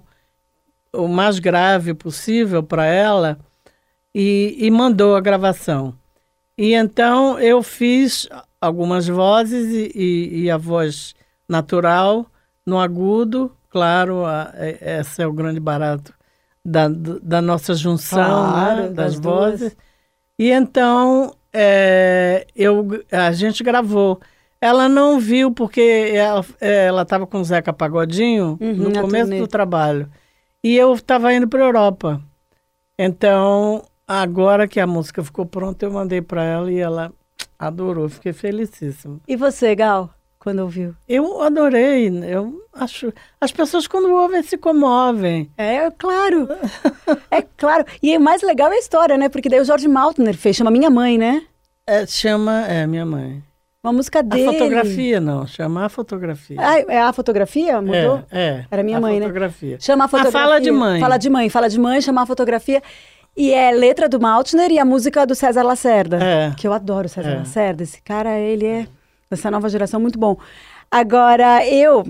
o 0.92 1.08
mais 1.08 1.40
grave 1.40 1.94
possível 1.94 2.62
para 2.62 2.86
ela 2.86 3.40
e, 4.14 4.56
e 4.60 4.70
mandou 4.70 5.16
a 5.16 5.22
gravação. 5.22 5.94
E 6.58 6.74
então 6.74 7.40
eu 7.40 7.64
fiz 7.64 8.28
algumas 8.62 9.08
vozes 9.08 9.72
e, 9.74 9.92
e- 10.00 10.42
e 10.44 10.52
a 10.52 10.58
voz 10.58 11.14
natural 11.50 12.26
no 12.66 12.80
agudo, 12.80 13.52
claro, 13.70 14.26
a- 14.26 14.52
é- 14.56 15.00
esse 15.00 15.22
é 15.22 15.28
o 15.28 15.34
grande 15.34 15.60
barato 15.60 16.14
da, 16.64 16.88
da 16.88 17.42
nossa 17.42 17.74
junção, 17.74 18.18
Claro, 18.52 18.82
né, 18.84 18.88
das, 18.90 18.96
das 18.96 19.20
duas. 19.20 19.60
vozes. 19.60 19.78
E 20.40 20.50
então 20.52 21.34
é, 21.52 22.48
eu, 22.56 22.88
a 23.12 23.32
gente 23.32 23.64
gravou. 23.64 24.20
Ela 24.62 24.88
não 24.88 25.20
viu 25.20 25.52
porque 25.52 26.14
ela 26.62 27.02
estava 27.02 27.28
com 27.28 27.40
o 27.42 27.44
Zeca 27.44 27.74
Pagodinho 27.74 28.58
Uhum, 28.62 28.74
no 28.76 28.92
começo 28.94 29.26
turnê. 29.26 29.40
do 29.40 29.48
trabalho. 29.48 30.10
E 30.64 30.76
eu 30.78 30.94
estava 30.94 31.34
indo 31.34 31.48
para 31.50 31.62
a 31.62 31.66
Europa. 31.68 32.22
Então, 32.98 33.84
agora 34.22 34.68
que 34.68 34.80
a 34.80 34.88
música 34.88 35.24
ficou 35.24 35.46
pronta, 35.46 35.86
eu 35.86 35.92
mandei 35.92 36.22
para 36.22 36.44
ela 36.44 36.72
e 36.72 36.80
ela 36.80 37.12
adorou. 37.58 38.10
Fiquei 38.10 38.34
felicíssima. 38.34 39.20
E 39.28 39.36
você, 39.36 39.74
Gal, 39.76 40.10
quando 40.40 40.60
ouviu? 40.60 40.94
Eu 41.08 41.42
adorei. 41.42 42.10
Eu 42.26 42.62
acho. 42.74 43.14
As 43.40 43.52
pessoas, 43.52 43.88
quando 43.88 44.12
ouvem, 44.14 44.44
se 44.44 44.58
comovem. 44.58 45.50
É, 45.58 45.90
claro. 45.92 46.48
é 47.32 47.42
claro. 47.42 47.86
E 48.02 48.16
o 48.18 48.22
mais 48.22 48.42
legal 48.42 48.72
é 48.72 48.76
a 48.76 48.80
história, 48.80 49.18
né? 49.18 49.30
Porque 49.30 49.50
daí 49.50 49.62
o 49.62 49.66
Jorge 49.66 49.88
Maltner 49.88 50.36
fez, 50.36 50.56
chama 50.56 50.72
Minha 50.72 50.90
Mãe, 50.90 51.18
né? 51.18 51.44
É, 51.88 52.06
chama. 52.06 52.66
É, 52.68 52.86
minha 52.88 53.06
mãe. 53.06 53.44
Uma 53.84 53.92
música 53.92 54.20
A 54.20 54.22
dele. 54.22 54.46
fotografia, 54.46 55.20
não. 55.20 55.46
Chama 55.46 55.86
a 55.86 55.90
fotografia. 55.90 56.56
Ah, 56.58 56.80
é 56.88 57.02
a 57.02 57.12
fotografia? 57.12 57.82
Mudou? 57.82 58.24
É, 58.32 58.42
é. 58.42 58.66
Era 58.72 58.82
minha 58.82 58.98
a 58.98 59.02
mãe, 59.02 59.16
né? 59.20 59.26
fotografia. 59.26 59.78
Chama 59.78 60.06
a 60.06 60.08
fotografia. 60.08 60.40
fala 60.40 60.62
de 60.62 60.72
mãe. 60.72 61.02
Fala 61.02 61.18
de 61.18 61.30
mãe, 61.30 61.50
fala 61.50 61.70
de 61.70 61.78
mãe, 61.78 62.00
chamar 62.00 62.22
a 62.22 62.26
fotografia. 62.26 62.82
E 63.36 63.52
é 63.52 63.72
letra 63.72 64.08
do 64.08 64.20
Maltner 64.20 64.72
e 64.72 64.78
a 64.78 64.86
música 64.86 65.26
do 65.26 65.34
César 65.34 65.64
Lacerda. 65.64 66.20
É. 66.24 66.54
Que 66.56 66.68
eu 66.68 66.74
adoro 66.74 67.08
o 67.08 67.10
César 67.10 67.32
É. 67.32 67.38
Lacerda. 67.38 67.84
Esse 67.84 68.02
cara, 68.02 68.38
ele 68.40 68.66
é 68.66 68.88
dessa 69.30 69.50
nova 69.50 69.68
geração 69.70 70.00
muito 70.00 70.20
bom. 70.20 70.38
Agora, 70.92 71.66
eu 71.68 72.04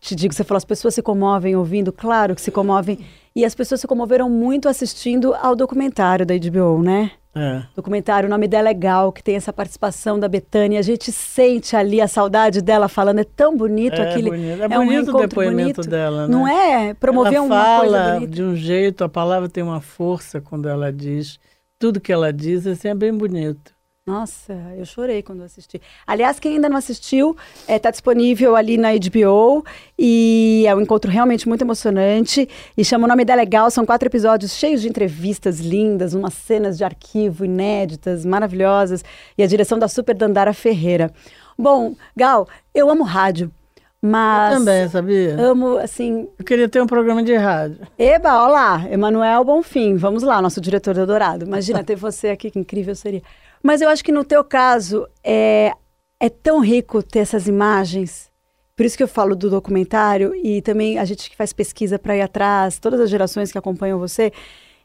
te 0.00 0.14
digo, 0.14 0.32
você 0.32 0.44
falou, 0.44 0.58
as 0.58 0.64
pessoas 0.64 0.94
se 0.94 1.02
comovem 1.02 1.56
ouvindo, 1.56 1.92
claro 1.92 2.34
que 2.34 2.40
se 2.40 2.52
comovem. 2.52 3.04
E 3.34 3.44
as 3.44 3.54
pessoas 3.54 3.80
se 3.80 3.86
comoveram 3.86 4.30
muito 4.30 4.68
assistindo 4.68 5.34
ao 5.34 5.56
documentário 5.56 6.24
da 6.24 6.34
HBO, 6.36 6.82
né? 6.82 7.10
É. 7.38 7.62
Documentário, 7.76 8.26
o 8.26 8.30
nome 8.30 8.48
dela 8.48 8.68
é 8.68 8.74
Gal, 8.74 9.12
que 9.12 9.22
tem 9.22 9.36
essa 9.36 9.52
participação 9.52 10.18
da 10.18 10.26
Betânia. 10.28 10.78
A 10.78 10.82
gente 10.82 11.12
sente 11.12 11.76
ali 11.76 12.00
a 12.00 12.08
saudade 12.08 12.60
dela 12.60 12.88
falando. 12.88 13.20
É 13.20 13.24
tão 13.24 13.56
bonito 13.56 13.94
É 14.00 14.10
aquele. 14.10 14.30
bonito. 14.30 14.62
É 14.62 14.66
um 14.66 14.68
bonito 14.68 14.88
o 14.88 14.90
reencontro 14.90 15.28
depoimento 15.28 15.74
bonito. 15.76 15.88
dela, 15.90 16.26
né? 16.26 16.32
Não 16.34 16.48
é? 16.48 16.94
Promover 16.94 17.34
ela 17.34 17.46
uma 17.46 17.54
fala 17.64 17.80
coisa 17.80 18.12
bonita. 18.14 18.32
de 18.32 18.42
um 18.42 18.56
jeito, 18.56 19.04
a 19.04 19.08
palavra 19.08 19.48
tem 19.48 19.62
uma 19.62 19.80
força 19.80 20.40
quando 20.40 20.68
ela 20.68 20.92
diz. 20.92 21.38
Tudo 21.78 22.00
que 22.00 22.12
ela 22.12 22.32
diz 22.32 22.66
assim, 22.66 22.88
é 22.88 22.94
bem 22.94 23.12
bonito. 23.16 23.72
Nossa, 24.08 24.54
eu 24.78 24.86
chorei 24.86 25.22
quando 25.22 25.42
assisti. 25.42 25.82
Aliás, 26.06 26.40
quem 26.40 26.54
ainda 26.54 26.66
não 26.66 26.78
assistiu, 26.78 27.36
está 27.68 27.90
disponível 27.90 28.56
ali 28.56 28.78
na 28.78 28.88
HBO 28.92 29.62
e 29.98 30.64
é 30.66 30.74
um 30.74 30.80
encontro 30.80 31.10
realmente 31.10 31.46
muito 31.46 31.60
emocionante. 31.60 32.48
E 32.74 32.82
chama 32.82 33.04
o 33.04 33.08
nome 33.08 33.22
da 33.22 33.34
Legal, 33.34 33.70
são 33.70 33.84
quatro 33.84 34.08
episódios 34.08 34.52
cheios 34.52 34.80
de 34.80 34.88
entrevistas 34.88 35.60
lindas, 35.60 36.14
umas 36.14 36.32
cenas 36.32 36.78
de 36.78 36.84
arquivo 36.84 37.44
inéditas, 37.44 38.24
maravilhosas, 38.24 39.04
e 39.36 39.42
a 39.42 39.46
direção 39.46 39.78
da 39.78 39.88
Super 39.88 40.14
Dandara 40.14 40.54
Ferreira. 40.54 41.12
Bom, 41.58 41.94
Gal, 42.16 42.48
eu 42.74 42.88
amo 42.88 43.04
rádio, 43.04 43.52
mas 44.00 44.54
Também, 44.54 44.88
sabia? 44.88 45.38
amo, 45.38 45.76
assim, 45.76 46.28
Eu 46.38 46.44
queria 46.46 46.68
ter 46.68 46.80
um 46.80 46.86
programa 46.86 47.22
de 47.22 47.34
rádio. 47.36 47.80
Eba, 47.98 48.42
olá, 48.46 48.86
Emanuel 48.90 49.44
Bonfim, 49.44 49.96
vamos 49.96 50.22
lá, 50.22 50.40
nosso 50.40 50.60
diretor 50.62 50.94
do 50.94 51.04
Dourado. 51.04 51.44
Imagina 51.44 51.84
ter 51.84 51.96
você 51.96 52.28
aqui, 52.28 52.50
que 52.50 52.58
incrível 52.58 52.94
seria. 52.94 53.22
Mas 53.62 53.80
eu 53.80 53.88
acho 53.88 54.04
que 54.04 54.12
no 54.12 54.24
teu 54.24 54.42
caso 54.44 55.06
é, 55.22 55.72
é 56.20 56.28
tão 56.28 56.60
rico 56.60 57.02
ter 57.02 57.20
essas 57.20 57.46
imagens. 57.48 58.28
Por 58.76 58.86
isso 58.86 58.96
que 58.96 59.02
eu 59.02 59.08
falo 59.08 59.34
do 59.34 59.50
documentário 59.50 60.34
e 60.36 60.62
também 60.62 60.98
a 60.98 61.04
gente 61.04 61.28
que 61.28 61.36
faz 61.36 61.52
pesquisa 61.52 61.98
para 61.98 62.16
ir 62.16 62.20
atrás, 62.22 62.78
todas 62.78 63.00
as 63.00 63.10
gerações 63.10 63.50
que 63.50 63.58
acompanham 63.58 63.98
você. 63.98 64.32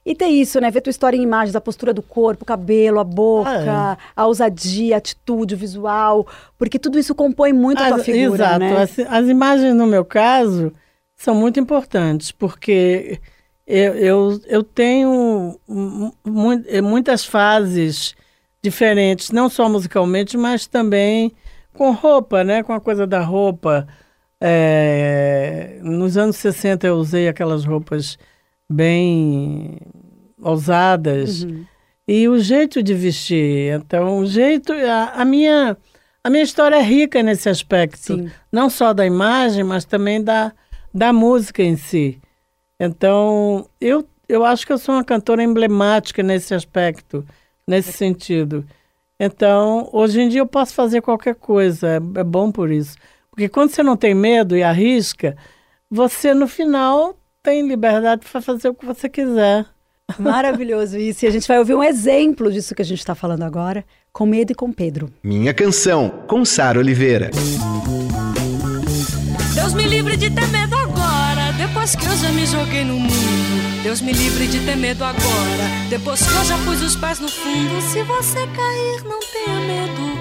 E 0.06 0.13
ter 0.15 0.25
isso, 0.27 0.60
né? 0.60 0.70
Ver 0.70 0.82
tua 0.82 0.89
história 0.92 1.15
em 1.15 1.22
imagens, 1.22 1.56
a 1.56 1.62
postura 1.62 1.94
do 1.94 2.01
corpo, 2.01 2.44
o 2.44 2.46
cabelo, 2.46 3.00
a 3.00 3.03
boca, 3.06 3.50
Ah, 3.72 3.98
a 4.15 4.25
ousadia, 4.27 4.96
a 4.96 4.98
atitude, 4.98 5.53
o 5.53 5.58
visual. 5.58 6.27
Porque 6.58 6.77
tudo 6.77 7.00
isso 7.00 7.15
compõe 7.15 7.53
muito 7.53 7.82
a 7.82 7.88
tua 7.88 7.98
As- 7.98 8.03
figura, 8.06 8.44
Exato. 8.44 8.60
né? 8.60 8.82
As, 8.82 9.00
as 9.00 9.27
imagens, 9.30 9.74
no 9.75 9.88
meu 9.88 10.03
caso, 10.03 10.74
são 11.15 11.34
muito 11.36 11.58
importantes, 11.58 12.32
porque 12.34 13.18
eu, 13.65 13.94
eu, 13.94 14.42
eu 14.48 14.62
tenho 14.63 15.58
mu- 15.65 16.13
mu- 16.25 16.63
muitas 16.84 17.24
fases 17.24 18.13
diferentes, 18.63 19.32
não 19.32 19.50
só 19.50 19.67
musicalmente, 19.67 20.38
mas 20.38 20.65
também 20.65 21.34
com 21.74 21.91
roupa, 21.91 22.43
né? 22.43 22.63
Com 22.63 22.74
a 22.74 22.79
coisa 22.79 23.05
da 23.05 23.20
roupa. 23.20 23.88
É, 24.39 25.79
nos 25.82 26.17
anos 26.17 26.38
60 26.38 26.88
eu 26.88 26.96
usei 26.96 27.27
aquelas 27.27 27.65
roupas 27.65 28.17
bem 28.70 29.79
ousadas. 30.41 31.43
Uhum. 31.43 31.65
E 32.08 32.27
o 32.27 32.38
jeito 32.39 32.84
de 32.84 32.93
vestir. 32.93 33.74
Então, 33.74 34.20
o 34.20 34.25
jeito. 34.25 34.74
A, 34.74 35.22
a 35.22 35.25
minha, 35.25 35.77
a 36.24 36.29
minha 36.29 36.43
história 36.43 36.75
é 36.75 36.82
rica 36.82 37.22
nesse 37.24 37.50
aspecto. 37.50 38.15
Sim. 38.17 38.32
Não 38.51 38.70
só 38.70 38.93
da 38.93 39.05
imagem, 39.05 39.63
mas 39.63 39.86
também 39.86 40.24
da, 40.24 40.53
da 40.93 41.12
música 41.12 41.63
em 41.63 41.75
si. 41.75 42.22
Então, 42.79 43.67
eu, 43.79 44.08
eu 44.27 44.43
acho 44.43 44.65
que 44.65 44.74
eu 44.74 44.77
sou 44.77 44.96
uma 44.96 45.03
cantora 45.03 45.43
emblemática 45.43 46.22
nesse 46.22 46.53
aspecto, 46.53 47.25
nesse 47.67 47.91
sentido. 47.91 48.65
Então, 49.20 49.89
hoje 49.93 50.22
em 50.22 50.29
dia 50.29 50.41
eu 50.41 50.48
posso 50.48 50.74
fazer 50.74 51.01
qualquer 51.01 51.36
coisa, 51.36 51.88
é, 51.88 51.96
é 51.96 52.24
bom 52.24 52.51
por 52.51 52.72
isso. 52.72 52.98
Porque 53.29 53.50
quando 53.50 53.72
você 53.72 53.82
não 53.82 53.96
tem 53.96 54.13
medo 54.13 54.55
e 54.55 54.63
arrisca, 54.63 55.36
você 55.89 56.34
no 56.34 56.48
final 56.48 57.17
tem 57.41 57.67
liberdade 57.67 58.25
para 58.29 58.41
fazer 58.41 58.70
o 58.70 58.74
que 58.74 58.86
você 58.86 59.10
quiser. 59.10 59.65
Maravilhoso 60.20 60.98
isso. 60.98 61.25
E 61.25 61.27
a 61.27 61.32
gente 61.32 61.48
vai 61.48 61.58
ouvir 61.60 61.74
um 61.74 61.84
exemplo 61.84 62.51
disso 62.51 62.75
que 62.75 62.82
a 62.82 62.86
gente 62.86 63.00
está 63.00 63.15
falando 63.15 63.43
agora, 63.43 63.86
com 64.12 64.25
medo 64.25 64.51
e 64.51 64.55
com 64.55 64.72
Pedro. 64.72 65.10
Minha 65.24 65.53
canção, 65.53 66.10
com 66.27 66.43
Sara 66.46 66.79
Oliveira. 66.79 67.32
Deus 69.55 69.74
me 69.74 69.86
livre 69.86 70.17
de 70.17 70.29
ter 70.29 70.48
medo 70.48 70.82
depois 71.67 71.96
que 71.96 72.05
eu 72.05 72.17
já 72.17 72.29
me 72.32 72.46
joguei 72.46 72.84
no 72.84 73.00
mundo. 73.00 73.84
Deus 73.84 74.01
me 74.01 74.12
livre 74.12 74.48
de 74.48 74.60
ter 74.65 74.75
medo 74.75 75.03
agora, 75.03 75.65
depois 75.89 76.22
que 76.22 76.36
eu 76.36 76.46
já 76.46 76.58
pus 76.58 76.82
os 76.82 76.96
pés 76.96 77.20
no 77.20 77.29
fundo. 77.29 77.82
Se 77.82 78.03
você 78.03 78.39
cair, 78.48 79.03
não 79.05 79.20
tenha 79.20 79.60
medo. 79.62 80.13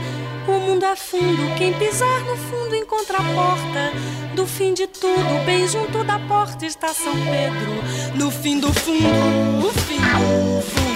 O 0.46 0.52
mundo 0.60 0.84
é 0.84 0.94
fundo, 0.94 1.54
quem 1.56 1.72
pisar 1.72 2.20
no 2.20 2.36
fundo 2.36 2.76
encontra 2.76 3.18
a 3.18 3.22
porta 3.22 3.92
do 4.36 4.46
fim 4.46 4.72
de 4.72 4.86
tudo. 4.86 5.44
Bem 5.44 5.66
junto 5.66 6.04
da 6.04 6.18
porta 6.20 6.64
está 6.64 6.88
São 6.88 7.14
Pedro. 7.14 7.82
No 8.14 8.30
fim 8.30 8.60
do 8.60 8.72
fundo, 8.72 9.66
o 9.66 9.72
fim 9.72 9.98
do 9.98 10.62
fundo. 10.62 10.92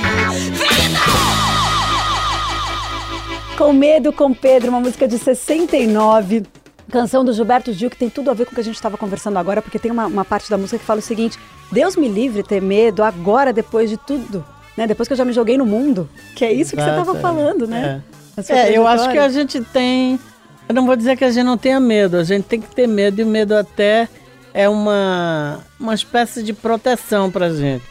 Com 3.56 3.72
Medo, 3.72 4.12
com 4.12 4.34
Pedro, 4.34 4.68
uma 4.68 4.80
música 4.80 5.08
de 5.08 5.18
69. 5.18 6.44
Canção 6.90 7.24
do 7.24 7.32
Gilberto 7.32 7.72
Gil, 7.72 7.90
que 7.90 7.96
tem 7.96 8.08
tudo 8.08 8.30
a 8.30 8.34
ver 8.34 8.44
com 8.44 8.52
o 8.52 8.54
que 8.54 8.60
a 8.60 8.64
gente 8.64 8.76
estava 8.76 8.96
conversando 8.96 9.38
agora, 9.38 9.60
porque 9.60 9.78
tem 9.78 9.90
uma, 9.90 10.06
uma 10.06 10.24
parte 10.24 10.48
da 10.48 10.56
música 10.56 10.78
que 10.78 10.84
fala 10.84 11.00
o 11.00 11.02
seguinte: 11.02 11.38
Deus 11.70 11.96
me 11.96 12.08
livre 12.08 12.42
ter 12.42 12.62
medo 12.62 13.02
agora, 13.02 13.52
depois 13.52 13.90
de 13.90 13.96
tudo. 13.96 14.44
Né? 14.76 14.86
Depois 14.86 15.08
que 15.08 15.12
eu 15.12 15.16
já 15.16 15.24
me 15.24 15.32
joguei 15.32 15.56
no 15.56 15.66
mundo. 15.66 16.08
Que 16.34 16.44
é 16.44 16.52
isso 16.52 16.76
que 16.76 16.82
você 16.82 16.88
Exato, 16.88 17.00
estava 17.00 17.18
é. 17.18 17.20
falando, 17.20 17.66
né? 17.66 18.02
É. 18.12 18.16
É, 18.48 18.76
eu 18.76 18.86
acho 18.86 19.10
que 19.10 19.18
a 19.18 19.28
gente 19.28 19.60
tem. 19.62 20.20
Eu 20.68 20.74
não 20.74 20.84
vou 20.84 20.94
dizer 20.94 21.16
que 21.16 21.24
a 21.24 21.30
gente 21.30 21.44
não 21.44 21.56
tenha 21.56 21.80
medo, 21.80 22.16
a 22.16 22.24
gente 22.24 22.44
tem 22.44 22.60
que 22.60 22.74
ter 22.74 22.86
medo, 22.86 23.20
e 23.20 23.24
o 23.24 23.26
medo 23.26 23.54
até 23.54 24.08
é 24.52 24.68
uma, 24.68 25.60
uma 25.78 25.94
espécie 25.94 26.42
de 26.42 26.52
proteção 26.52 27.30
pra 27.30 27.50
gente. 27.50 27.84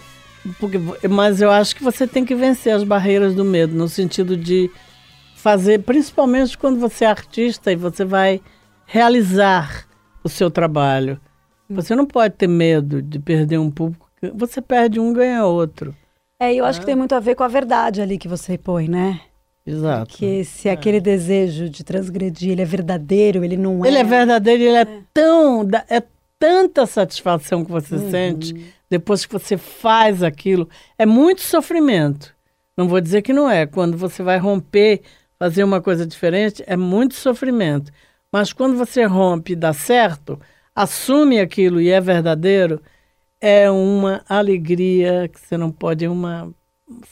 Porque, 0.59 0.79
mas 1.09 1.41
eu 1.41 1.49
acho 1.49 1.75
que 1.75 1.83
você 1.83 2.05
tem 2.05 2.23
que 2.23 2.35
vencer 2.35 2.73
as 2.73 2.83
barreiras 2.83 3.33
do 3.33 3.43
medo, 3.43 3.75
no 3.75 3.87
sentido 3.87 4.37
de 4.37 4.69
fazer, 5.35 5.81
principalmente 5.81 6.57
quando 6.57 6.79
você 6.79 7.05
é 7.05 7.07
artista 7.07 7.71
e 7.71 7.75
você 7.75 8.05
vai 8.05 8.41
realizar 8.85 9.85
o 10.23 10.29
seu 10.29 10.49
trabalho. 10.49 11.19
Você 11.69 11.95
não 11.95 12.05
pode 12.05 12.35
ter 12.35 12.47
medo 12.47 13.01
de 13.01 13.19
perder 13.19 13.57
um 13.59 13.71
público. 13.71 14.09
Você 14.33 14.61
perde 14.61 14.99
um, 14.99 15.11
ganha 15.13 15.45
outro. 15.45 15.95
É, 16.39 16.53
e 16.53 16.57
eu 16.57 16.65
acho 16.65 16.79
que 16.79 16.85
tem 16.85 16.95
muito 16.95 17.15
a 17.15 17.19
ver 17.19 17.35
com 17.35 17.43
a 17.43 17.47
verdade 17.47 18.01
ali 18.01 18.17
que 18.17 18.27
você 18.27 18.57
põe, 18.57 18.87
né? 18.87 19.19
Exato. 19.65 20.15
Que 20.15 20.43
se 20.43 20.69
aquele 20.69 20.99
desejo 20.99 21.67
de 21.69 21.83
transgredir, 21.83 22.51
ele 22.51 22.61
é 22.61 22.65
verdadeiro, 22.65 23.43
ele 23.43 23.57
não 23.57 23.83
é. 23.83 23.87
Ele 23.87 23.97
é 23.97 24.03
verdadeiro, 24.03 24.63
ele 24.63 24.77
é, 24.77 24.87
tão. 25.13 25.65
dá- 25.65 25.85
É 25.89 26.03
tanta 26.37 26.85
satisfação 26.85 27.63
que 27.65 27.71
você 27.71 27.95
Uhum. 27.95 28.11
sente 28.11 28.73
depois 28.89 29.25
que 29.25 29.33
você 29.33 29.57
faz 29.57 30.21
aquilo. 30.21 30.69
É 30.97 31.05
muito 31.05 31.41
sofrimento. 31.41 32.35
Não 32.77 32.87
vou 32.87 33.01
dizer 33.01 33.21
que 33.23 33.33
não 33.33 33.49
é. 33.49 33.65
Quando 33.65 33.97
você 33.97 34.21
vai 34.21 34.37
romper, 34.37 35.01
fazer 35.39 35.63
uma 35.63 35.81
coisa 35.81 36.05
diferente, 36.05 36.63
é 36.67 36.75
muito 36.77 37.15
sofrimento. 37.15 37.91
Mas 38.35 38.51
quando 38.51 38.75
você 38.75 39.05
rompe 39.05 39.53
e 39.53 39.55
dá 39.55 39.71
certo, 39.71 40.37
assume 40.75 41.39
aquilo 41.39 41.79
e 41.79 41.89
é 41.89 42.01
verdadeiro, 42.01 42.81
é 43.39 43.71
uma 43.71 44.25
alegria 44.27 45.29
que 45.29 45.39
você 45.39 45.55
não 45.55 45.71
pode, 45.71 46.03
é 46.03 46.09
uma 46.09 46.51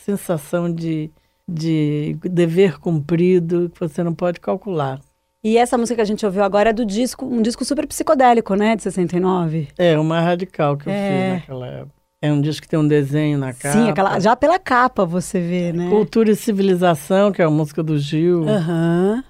sensação 0.03 0.69
de, 0.69 1.09
de 1.47 2.17
dever 2.23 2.77
cumprido 2.77 3.71
que 3.73 3.79
você 3.79 4.03
não 4.03 4.13
pode 4.13 4.41
calcular. 4.41 4.99
E 5.41 5.57
essa 5.57 5.77
música 5.77 5.95
que 5.95 6.01
a 6.01 6.05
gente 6.05 6.25
ouviu 6.25 6.43
agora 6.43 6.71
é 6.71 6.73
do 6.73 6.85
disco, 6.85 7.25
um 7.25 7.41
disco 7.41 7.63
super 7.63 7.87
psicodélico, 7.87 8.53
né? 8.55 8.75
De 8.75 8.83
69. 8.83 9.69
É, 9.77 9.95
mais 9.95 10.25
radical 10.25 10.75
que 10.75 10.89
eu 10.89 10.91
É. 10.93 11.07
fiz 11.07 11.29
naquela 11.29 11.67
época. 11.67 11.93
É 12.21 12.33
um 12.33 12.41
disco 12.41 12.63
que 12.63 12.67
tem 12.67 12.79
um 12.79 12.87
desenho 12.87 13.37
na 13.37 13.53
capa. 13.53 13.71
Sim, 13.71 13.89
aquela, 13.89 14.19
já 14.19 14.35
pela 14.35 14.59
capa 14.59 15.05
você 15.05 15.39
vê, 15.39 15.71
né? 15.71 15.89
Cultura 15.89 16.31
e 16.31 16.35
Civilização, 16.35 17.31
que 17.31 17.41
é 17.41 17.45
a 17.45 17.49
música 17.49 17.81
do 17.81 17.97
Gil. 17.97 18.45
Aham. 18.45 19.23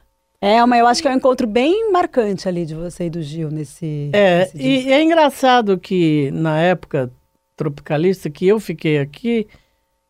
É, 0.46 0.66
mas 0.66 0.80
eu 0.82 0.88
acho 0.88 1.02
que 1.02 1.08
é 1.08 1.12
um 1.12 1.16
encontro 1.16 1.48
bem 1.48 1.90
marcante 1.92 2.50
ali 2.50 2.66
de 2.66 2.76
você 2.76 3.06
e 3.06 3.10
do 3.10 3.22
Gil 3.22 3.50
nesse. 3.50 4.10
É, 4.12 4.40
nesse 4.40 4.58
e 4.62 4.92
é 4.92 5.02
engraçado 5.02 5.78
que 5.80 6.30
na 6.32 6.60
época 6.60 7.10
tropicalista 7.56 8.30
que 8.30 8.46
eu 8.48 8.60
fiquei 8.60 9.00
aqui, 9.00 9.48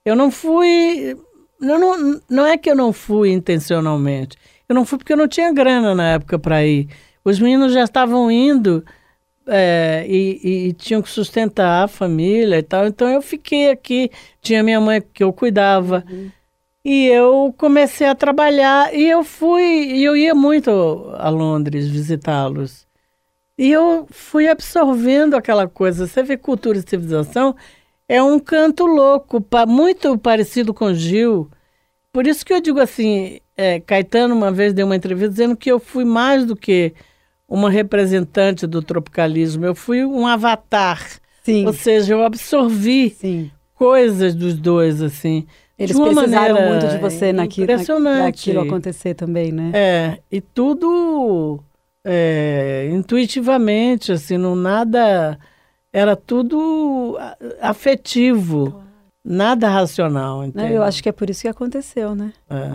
eu 0.03 0.15
não 0.15 0.31
fui. 0.31 1.15
Não, 1.61 1.79
não, 1.79 2.21
não 2.29 2.45
é 2.47 2.57
que 2.57 2.69
eu 2.69 2.75
não 2.75 2.91
fui 2.91 3.31
intencionalmente. 3.31 4.35
Eu 4.67 4.73
não 4.75 4.85
fui 4.85 4.97
porque 4.97 5.13
eu 5.13 5.17
não 5.17 5.27
tinha 5.27 5.53
grana 5.53 5.93
na 5.93 6.13
época 6.13 6.39
para 6.39 6.65
ir. 6.65 6.87
Os 7.23 7.39
meninos 7.39 7.71
já 7.71 7.83
estavam 7.83 8.29
indo 8.31 8.83
é, 9.47 10.03
e, 10.07 10.39
e- 10.43 10.67
e 10.69 10.73
tinham 10.73 11.01
que 11.01 11.09
sustentar 11.09 11.83
a 11.83 11.87
família 11.87 12.57
e 12.57 12.63
tal. 12.63 12.87
Então 12.87 13.07
eu 13.07 13.21
fiquei 13.21 13.69
aqui. 13.69 14.09
Tinha 14.41 14.63
minha 14.63 14.81
mãe 14.81 15.01
que 15.13 15.23
eu 15.23 15.31
cuidava. 15.31 16.03
E 16.85 17.07
eu 17.07 17.53
comecei 17.57 18.07
a 18.07 18.15
trabalhar 18.15 18.93
e 18.93 19.09
eu 19.09 19.23
fui, 19.23 19.63
e 19.63 20.03
eu 20.03 20.17
ia 20.17 20.35
muito 20.35 20.69
a 21.17 21.29
Londres 21.29 21.87
visitá-los. 21.87 22.85
E 23.57 23.71
eu 23.71 24.05
fui 24.11 24.47
absorvendo 24.49 25.35
aquela 25.35 25.67
coisa. 25.67 26.07
Você 26.07 26.23
vê 26.23 26.35
cultura 26.35 26.77
e 26.77 26.81
civilização 26.81 27.55
é 28.07 28.21
um 28.21 28.37
canto 28.37 28.85
louco, 28.85 29.45
muito 29.67 30.17
parecido 30.17 30.73
com 30.73 30.93
Gil. 30.93 31.49
Por 32.11 32.27
isso 32.27 32.45
que 32.45 32.53
eu 32.53 32.59
digo 32.59 32.79
assim, 32.79 33.39
é, 33.55 33.79
Caetano 33.79 34.35
uma 34.35 34.51
vez 34.51 34.73
deu 34.73 34.85
uma 34.85 34.95
entrevista 34.95 35.29
dizendo 35.29 35.55
que 35.55 35.71
eu 35.71 35.79
fui 35.79 36.03
mais 36.03 36.45
do 36.45 36.55
que 36.55 36.93
uma 37.47 37.69
representante 37.69 38.67
do 38.67 38.81
tropicalismo, 38.81 39.65
eu 39.65 39.75
fui 39.75 40.03
um 40.03 40.25
avatar. 40.27 41.01
Sim. 41.43 41.65
Ou 41.65 41.73
seja, 41.73 42.13
eu 42.13 42.23
absorvi 42.23 43.09
Sim. 43.11 43.51
coisas 43.75 44.33
dos 44.33 44.55
dois, 44.55 45.01
assim. 45.01 45.45
Eles 45.83 45.99
precisaram 45.99 46.55
maneira 46.55 46.69
muito 46.69 46.87
de 46.87 46.97
você 46.97 47.33
naquilo, 47.33 47.67
naquilo 47.99 48.61
acontecer 48.61 49.13
também, 49.13 49.51
né? 49.51 49.71
É, 49.73 50.17
e 50.31 50.39
tudo 50.41 51.63
é, 52.05 52.89
intuitivamente, 52.91 54.11
assim, 54.11 54.37
não 54.37 54.55
nada. 54.55 55.37
Era 55.91 56.15
tudo 56.15 57.17
a- 57.19 57.37
afetivo, 57.69 58.81
nada 59.23 59.69
racional. 59.69 60.41
Né? 60.41 60.47
Entende? 60.47 60.73
Eu 60.73 60.83
acho 60.83 61.03
que 61.03 61.09
é 61.09 61.11
por 61.11 61.29
isso 61.29 61.41
que 61.41 61.47
aconteceu, 61.47 62.15
né? 62.15 62.33
É, 62.49 62.71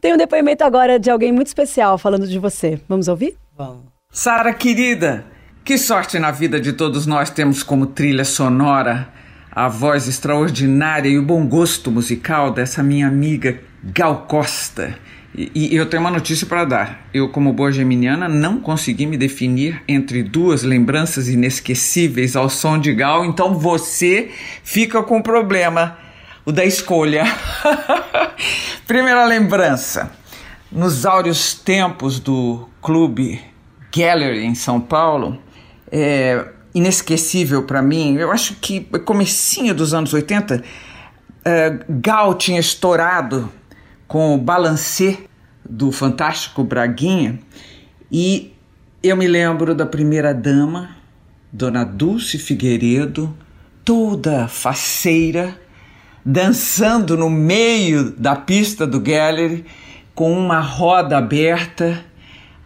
Tem 0.00 0.12
um 0.12 0.16
depoimento 0.18 0.62
agora 0.62 0.98
de 0.98 1.10
alguém 1.10 1.32
muito 1.32 1.46
especial 1.46 1.96
falando 1.96 2.26
de 2.26 2.38
você. 2.38 2.78
Vamos 2.88 3.08
ouvir? 3.08 3.36
vamos. 3.56 3.84
Sara 4.10 4.52
querida, 4.54 5.24
que 5.64 5.76
sorte 5.78 6.18
na 6.20 6.30
vida 6.30 6.60
de 6.60 6.72
todos 6.74 7.04
nós 7.06 7.30
temos 7.30 7.62
como 7.64 7.86
trilha 7.86 8.24
sonora 8.24 9.08
a 9.54 9.68
voz 9.68 10.08
extraordinária 10.08 11.08
e 11.08 11.18
o 11.18 11.22
bom 11.22 11.46
gosto 11.46 11.90
musical 11.90 12.50
dessa 12.50 12.82
minha 12.82 13.06
amiga 13.06 13.60
Gal 13.84 14.26
Costa. 14.26 14.98
E, 15.32 15.50
e 15.54 15.76
eu 15.76 15.86
tenho 15.86 16.02
uma 16.02 16.10
notícia 16.10 16.46
para 16.46 16.64
dar. 16.64 17.08
Eu, 17.14 17.28
como 17.28 17.52
boa 17.52 17.70
geminiana, 17.70 18.28
não 18.28 18.58
consegui 18.58 19.06
me 19.06 19.16
definir 19.16 19.80
entre 19.86 20.22
duas 20.22 20.64
lembranças 20.64 21.28
inesquecíveis 21.28 22.34
ao 22.34 22.48
som 22.50 22.78
de 22.78 22.92
Gal, 22.92 23.24
então 23.24 23.54
você 23.54 24.30
fica 24.64 25.02
com 25.02 25.18
o 25.18 25.22
problema, 25.22 25.98
o 26.44 26.50
da 26.50 26.64
escolha. 26.64 27.24
Primeira 28.86 29.24
lembrança. 29.24 30.10
Nos 30.70 31.06
áureos 31.06 31.54
tempos 31.54 32.18
do 32.18 32.68
clube 32.82 33.40
Gallery 33.96 34.44
em 34.44 34.56
São 34.56 34.80
Paulo, 34.80 35.40
é 35.90 36.44
inesquecível 36.74 37.62
para 37.62 37.80
mim. 37.80 38.16
Eu 38.16 38.32
acho 38.32 38.56
que 38.56 38.80
comecinho 39.04 39.74
dos 39.74 39.94
anos 39.94 40.12
80, 40.12 40.62
é, 41.44 41.78
Gal 41.88 42.34
tinha 42.34 42.58
estourado 42.58 43.50
com 44.08 44.34
o 44.34 44.38
balancê 44.38 45.18
do 45.64 45.92
Fantástico 45.92 46.64
Braguinha 46.64 47.38
e 48.10 48.52
eu 49.02 49.16
me 49.16 49.26
lembro 49.26 49.74
da 49.74 49.86
primeira 49.86 50.34
dama, 50.34 50.96
Dona 51.52 51.84
Dulce 51.84 52.38
Figueiredo, 52.38 53.34
toda 53.84 54.48
faceira, 54.48 55.58
dançando 56.24 57.16
no 57.16 57.28
meio 57.28 58.10
da 58.12 58.34
pista 58.34 58.86
do 58.86 58.98
Gallery 58.98 59.64
com 60.14 60.32
uma 60.32 60.60
roda 60.60 61.18
aberta 61.18 62.02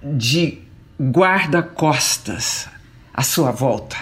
de 0.03 0.59
guarda-costas 1.01 2.69
à 3.19 3.23
sua 3.23 3.51
volta. 3.51 3.97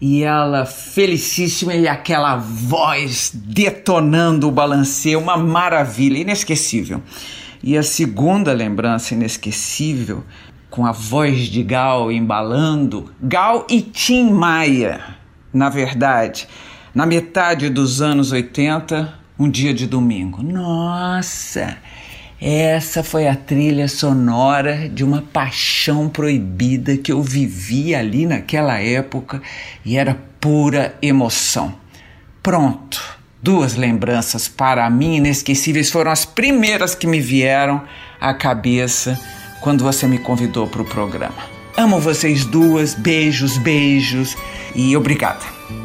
E 0.00 0.22
ela 0.22 0.64
felicíssima 0.64 1.74
e 1.74 1.86
aquela 1.86 2.36
voz 2.36 3.30
detonando 3.34 4.48
o 4.48 4.50
balancê, 4.50 5.14
uma 5.14 5.36
maravilha, 5.36 6.16
inesquecível. 6.16 7.02
E 7.62 7.76
a 7.76 7.82
segunda 7.82 8.54
lembrança 8.54 9.12
inesquecível, 9.12 10.24
com 10.70 10.86
a 10.86 10.92
voz 10.92 11.48
de 11.48 11.62
Gal 11.62 12.10
embalando, 12.10 13.12
Gal 13.20 13.66
e 13.68 13.82
Tim 13.82 14.30
Maia, 14.30 15.04
na 15.52 15.68
verdade, 15.68 16.48
na 16.94 17.04
metade 17.04 17.68
dos 17.68 18.00
anos 18.00 18.32
80, 18.32 19.12
um 19.38 19.50
dia 19.50 19.74
de 19.74 19.86
domingo. 19.86 20.42
Nossa! 20.42 21.76
Essa 22.40 23.02
foi 23.02 23.26
a 23.26 23.34
trilha 23.34 23.88
sonora 23.88 24.88
de 24.88 25.02
uma 25.02 25.22
paixão 25.22 26.08
proibida 26.08 26.96
que 26.96 27.10
eu 27.10 27.22
vivi 27.22 27.94
ali 27.94 28.26
naquela 28.26 28.78
época 28.78 29.40
e 29.84 29.96
era 29.96 30.16
pura 30.38 30.94
emoção. 31.00 31.74
Pronto, 32.42 33.02
duas 33.42 33.74
lembranças 33.74 34.48
para 34.48 34.88
mim 34.90 35.16
inesquecíveis 35.16 35.90
foram 35.90 36.10
as 36.10 36.26
primeiras 36.26 36.94
que 36.94 37.06
me 37.06 37.20
vieram 37.20 37.82
à 38.20 38.34
cabeça 38.34 39.18
quando 39.62 39.82
você 39.82 40.06
me 40.06 40.18
convidou 40.18 40.66
para 40.66 40.82
o 40.82 40.84
programa. 40.84 41.56
Amo 41.74 41.98
vocês 41.98 42.44
duas, 42.44 42.94
beijos, 42.94 43.56
beijos 43.58 44.36
e 44.74 44.94
obrigada. 44.94 45.44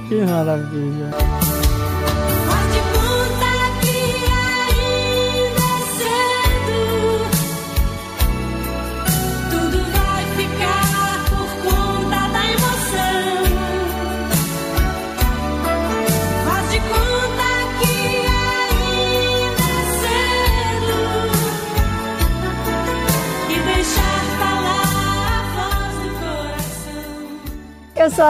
Que 0.10 0.16
maravilha. 0.26 1.12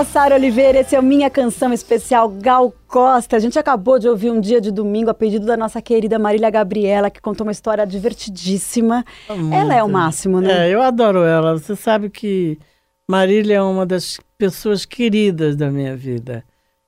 Sou 0.01 0.03
a 0.03 0.05
Sara 0.05 0.35
Oliveira, 0.35 0.79
esse 0.79 0.95
é 0.95 0.99
o 0.99 1.03
Minha 1.03 1.29
Canção 1.29 1.71
Especial 1.71 2.27
Gal 2.27 2.73
Costa. 2.87 3.35
A 3.35 3.39
gente 3.39 3.59
acabou 3.59 3.99
de 3.99 4.07
ouvir 4.07 4.31
um 4.31 4.39
dia 4.39 4.59
de 4.59 4.71
domingo 4.71 5.09
a 5.09 5.13
pedido 5.13 5.45
da 5.45 5.55
nossa 5.55 5.81
querida 5.81 6.17
Marília 6.17 6.49
Gabriela, 6.49 7.11
que 7.11 7.21
contou 7.21 7.45
uma 7.45 7.51
história 7.51 7.85
divertidíssima. 7.85 9.05
Ela 9.51 9.75
é 9.75 9.83
o 9.83 9.89
máximo, 9.89 10.41
né? 10.41 10.69
É, 10.69 10.73
eu 10.73 10.81
adoro 10.81 11.23
ela. 11.23 11.57
Você 11.57 11.75
sabe 11.75 12.09
que 12.09 12.57
Marília 13.07 13.57
é 13.57 13.61
uma 13.61 13.85
das 13.85 14.19
pessoas 14.37 14.85
queridas 14.85 15.55
da 15.55 15.69
minha 15.69 15.95
vida. 15.95 16.43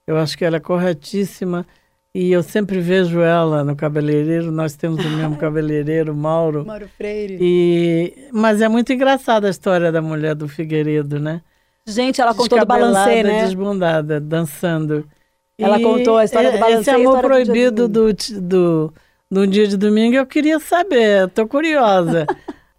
Eu 0.07 0.17
acho 0.17 0.35
que 0.37 0.43
ela 0.43 0.57
é 0.57 0.61
corretíssima 0.61 1.67
e 2.15 2.31
eu 2.31 2.41
sempre 2.41 2.79
vejo 2.79 3.19
ela 3.19 3.63
no 3.63 3.75
cabeleireiro. 3.75 4.51
Nós 4.51 4.75
temos 4.75 5.05
o 5.05 5.09
mesmo 5.09 5.35
cabeleireiro, 5.37 6.15
Mauro. 6.15 6.65
Mauro 6.65 6.87
Freire. 6.97 7.37
E, 7.39 8.29
mas 8.31 8.59
é 8.59 8.67
muito 8.67 8.91
engraçada 8.91 9.45
a 9.45 9.51
história 9.51 9.91
da 9.91 10.01
mulher 10.01 10.33
do 10.33 10.47
Figueiredo, 10.47 11.19
né? 11.19 11.41
Gente, 11.85 12.21
ela 12.21 12.33
contou 12.33 12.59
do 12.59 12.65
balancê, 12.65 13.23
né? 13.23 13.43
desbundada, 13.43 14.19
dançando. 14.19 15.05
Ela 15.57 15.79
contou 15.79 16.17
a 16.17 16.25
história 16.25 16.51
do 16.51 16.57
balancê 16.57 16.91
Esse 16.91 16.91
e 16.91 17.05
amor 17.05 17.21
proibido 17.21 17.87
do 17.87 18.13
do, 18.13 18.41
do, 18.41 18.93
do 19.29 19.47
dia 19.47 19.67
de 19.67 19.77
domingo, 19.77 20.15
eu 20.15 20.25
queria 20.25 20.59
saber, 20.59 21.29
tô 21.29 21.47
curiosa. 21.47 22.25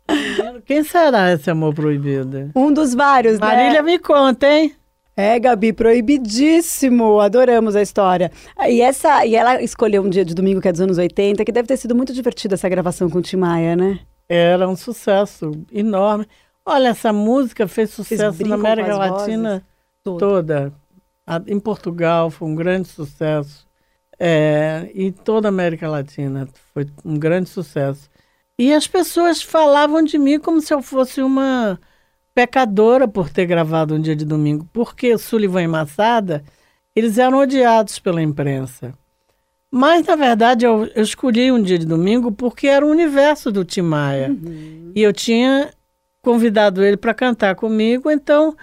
Quem 0.66 0.82
será 0.82 1.32
esse 1.32 1.50
amor 1.50 1.74
proibido? 1.74 2.50
Um 2.54 2.72
dos 2.72 2.94
vários, 2.94 3.38
Marília, 3.38 3.82
né? 3.82 3.92
me 3.92 3.98
conta, 3.98 4.48
hein? 4.48 4.74
É, 5.16 5.38
Gabi, 5.38 5.72
proibidíssimo. 5.72 7.20
Adoramos 7.20 7.76
a 7.76 7.82
história. 7.82 8.32
E 8.68 8.80
essa, 8.80 9.24
e 9.24 9.36
ela 9.36 9.62
escolheu 9.62 10.02
um 10.02 10.10
dia 10.10 10.24
de 10.24 10.34
domingo 10.34 10.60
que 10.60 10.68
é 10.68 10.72
dos 10.72 10.80
anos 10.80 10.98
80, 10.98 11.44
que 11.44 11.52
deve 11.52 11.68
ter 11.68 11.76
sido 11.76 11.94
muito 11.94 12.12
divertida 12.12 12.54
essa 12.54 12.68
gravação 12.68 13.08
com 13.08 13.18
o 13.18 13.22
Tim 13.22 13.36
Maia, 13.36 13.76
né? 13.76 14.00
Era 14.28 14.68
um 14.68 14.74
sucesso 14.74 15.52
enorme. 15.70 16.26
Olha, 16.66 16.88
essa 16.88 17.12
música 17.12 17.68
fez 17.68 17.90
sucesso 17.90 18.46
na 18.46 18.54
América 18.54 18.96
Latina 18.96 19.64
Toda. 20.02 20.18
toda. 20.18 20.72
A- 21.26 21.42
Em 21.46 21.58
Portugal 21.60 22.30
foi 22.30 22.48
um 22.48 22.54
grande 22.54 22.88
sucesso. 22.88 23.66
É, 24.18 24.90
e 24.94 25.10
toda 25.10 25.48
a 25.48 25.50
América 25.50 25.88
Latina 25.88 26.48
foi 26.72 26.86
um 27.04 27.18
grande 27.18 27.48
sucesso. 27.50 28.08
E 28.58 28.72
as 28.72 28.86
pessoas 28.86 29.42
falavam 29.42 30.02
de 30.02 30.16
mim 30.18 30.38
como 30.38 30.60
se 30.60 30.72
eu 30.72 30.80
fosse 30.80 31.20
uma 31.22 31.78
pecadora 32.34 33.06
por 33.08 33.28
ter 33.28 33.46
gravado 33.46 33.94
um 33.94 34.00
dia 34.00 34.14
de 34.14 34.24
domingo. 34.24 34.68
Porque 34.72 35.18
Sullivan 35.18 35.62
e 35.62 35.66
Massada 35.66 36.44
eles 36.94 37.18
eram 37.18 37.38
odiados 37.38 37.98
pela 37.98 38.22
imprensa. 38.22 38.92
Mas, 39.70 40.06
na 40.06 40.14
verdade, 40.14 40.64
eu, 40.64 40.86
eu 40.94 41.02
escolhi 41.02 41.50
um 41.50 41.60
dia 41.60 41.76
de 41.78 41.84
domingo 41.86 42.30
porque 42.30 42.68
era 42.68 42.86
o 42.86 42.90
universo 42.90 43.50
do 43.50 43.64
Tim 43.64 43.82
Maia. 43.82 44.28
Uhum. 44.28 44.92
E 44.94 45.02
eu 45.02 45.12
tinha 45.12 45.72
convidado 46.24 46.82
ele 46.82 46.96
para 46.96 47.14
cantar 47.14 47.54
comigo, 47.54 48.10
então 48.10 48.56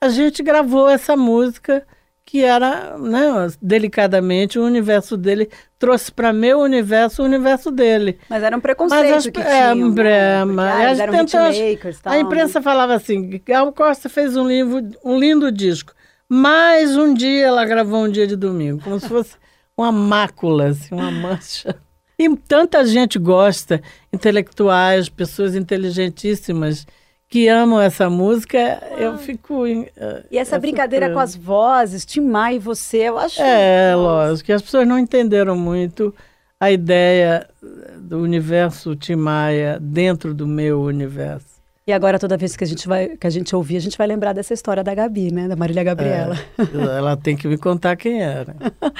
a 0.00 0.08
gente 0.08 0.42
gravou 0.42 0.88
essa 0.88 1.16
música 1.16 1.86
que 2.24 2.42
era, 2.42 2.96
né, 2.98 3.48
delicadamente, 3.60 4.58
o 4.58 4.64
universo 4.64 5.16
dele 5.16 5.50
trouxe 5.78 6.10
para 6.10 6.32
meu 6.32 6.60
universo 6.60 7.22
o 7.22 7.24
universo 7.24 7.70
dele. 7.70 8.18
Mas 8.28 8.42
era 8.42 8.56
um 8.56 8.60
preconceito 8.60 9.02
mas 9.02 9.26
as, 9.26 9.32
que 9.32 9.40
é, 9.40 9.72
tinham, 9.72 9.90
né? 9.90 10.44
mas 10.44 10.98
eram 10.98 11.14
hitmakers, 11.14 12.00
tal, 12.00 12.12
A 12.12 12.18
imprensa 12.18 12.58
né? 12.60 12.62
falava 12.64 12.94
assim, 12.94 13.40
Gal 13.44 13.72
Costa 13.72 14.08
fez 14.08 14.36
um, 14.36 14.46
livro, 14.46 14.80
um 15.04 15.18
lindo 15.18 15.52
disco, 15.52 15.92
mas 16.28 16.96
um 16.96 17.12
dia 17.12 17.46
ela 17.46 17.64
gravou 17.64 18.04
um 18.04 18.08
dia 18.08 18.26
de 18.26 18.36
domingo, 18.36 18.82
como 18.82 18.98
se 18.98 19.08
fosse 19.08 19.36
uma 19.76 19.92
mácula, 19.92 20.68
assim, 20.68 20.94
uma 20.94 21.10
mancha. 21.10 21.76
E 22.18 22.34
tanta 22.36 22.84
gente 22.86 23.18
gosta, 23.18 23.82
intelectuais, 24.12 25.08
pessoas 25.08 25.56
inteligentíssimas, 25.56 26.86
que 27.32 27.48
amam 27.48 27.80
essa 27.80 28.10
música, 28.10 28.78
ah. 28.82 29.00
eu 29.00 29.16
fico. 29.16 29.64
Uh, 29.64 29.86
e 30.30 30.36
essa 30.36 30.58
brincadeira 30.58 31.10
com 31.10 31.18
as 31.18 31.34
vozes, 31.34 32.04
Tim 32.04 32.20
Maia 32.20 32.56
e 32.56 32.58
você, 32.58 33.08
eu 33.08 33.16
acho. 33.16 33.40
É, 33.40 33.94
nossa. 33.94 34.02
lógico, 34.02 34.46
que 34.46 34.52
as 34.52 34.60
pessoas 34.60 34.86
não 34.86 34.98
entenderam 34.98 35.56
muito 35.56 36.14
a 36.60 36.70
ideia 36.70 37.48
do 37.96 38.20
universo 38.20 38.94
Tim 38.94 39.16
Maia 39.16 39.78
dentro 39.80 40.34
do 40.34 40.46
meu 40.46 40.82
universo. 40.82 41.46
E 41.86 41.92
agora, 41.92 42.18
toda 42.18 42.36
vez 42.36 42.54
que 42.54 42.64
a 42.64 42.66
gente 42.66 42.86
vai, 42.86 43.16
que 43.16 43.26
a 43.26 43.30
gente 43.30 43.56
ouvir, 43.56 43.78
a 43.78 43.80
gente 43.80 43.96
vai 43.96 44.06
lembrar 44.06 44.34
dessa 44.34 44.52
história 44.52 44.84
da 44.84 44.94
Gabi, 44.94 45.32
né? 45.32 45.48
Da 45.48 45.56
Marília 45.56 45.82
Gabriela. 45.82 46.38
É, 46.58 46.98
ela 46.98 47.16
tem 47.16 47.34
que 47.34 47.48
me 47.48 47.56
contar 47.56 47.96
quem 47.96 48.22
era. 48.22 48.54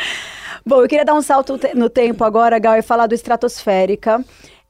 Bom, 0.64 0.80
eu 0.80 0.88
queria 0.88 1.04
dar 1.04 1.14
um 1.14 1.22
salto 1.22 1.60
no 1.74 1.90
tempo 1.90 2.24
agora, 2.24 2.58
Gal, 2.58 2.76
e 2.78 2.82
falar 2.82 3.06
do 3.06 3.14
Estratosférica. 3.14 4.24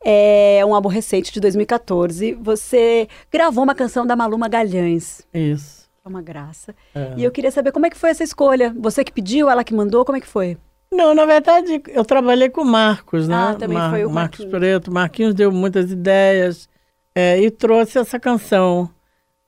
É 0.05 0.65
um 0.67 0.75
álbum 0.75 0.89
recente 0.89 1.33
de 1.33 1.41
2014. 1.41 2.35
Você 2.41 3.09
gravou 3.31 3.65
uma 3.65 3.75
canção 3.75 4.07
da 4.07 4.17
Maluma 4.17 4.49
Galhães. 4.49 5.27
Isso. 5.33 5.89
É 6.05 6.09
uma 6.09 6.21
graça. 6.21 6.75
É. 6.95 7.15
E 7.17 7.25
eu 7.25 7.31
queria 7.31 7.51
saber 7.51 7.71
como 7.71 7.87
é 7.87 7.91
que 7.91 7.97
foi 7.97 8.11
essa 8.11 8.25
escolha. 8.25 8.75
Você 8.79 9.05
que 9.05 9.13
pediu, 9.13 9.49
ela 9.49 9.63
que 9.63 9.73
mandou, 9.73 10.05
como 10.05 10.19
é 10.19 10.21
que 10.21 10.27
foi? 10.27 10.59
Não, 10.93 11.15
na 11.15 11.25
verdade, 11.25 11.81
eu 11.89 12.05
trabalhei 12.05 12.51
com 12.51 12.63
o 12.63 12.67
Marcos, 12.67 13.27
né? 13.27 13.35
Ah, 13.35 13.55
também 13.55 13.79
Mar 13.79 13.91
foi 13.91 14.05
o 14.05 14.11
Marcos 14.11 14.41
Marquinhos. 14.41 14.51
Preto. 14.51 14.93
Marquinhos 14.93 15.35
deu 15.35 15.51
muitas 15.51 15.91
ideias 15.91 16.69
é, 17.15 17.41
e 17.41 17.51
trouxe 17.51 17.99
essa 17.99 18.21
canção 18.21 18.91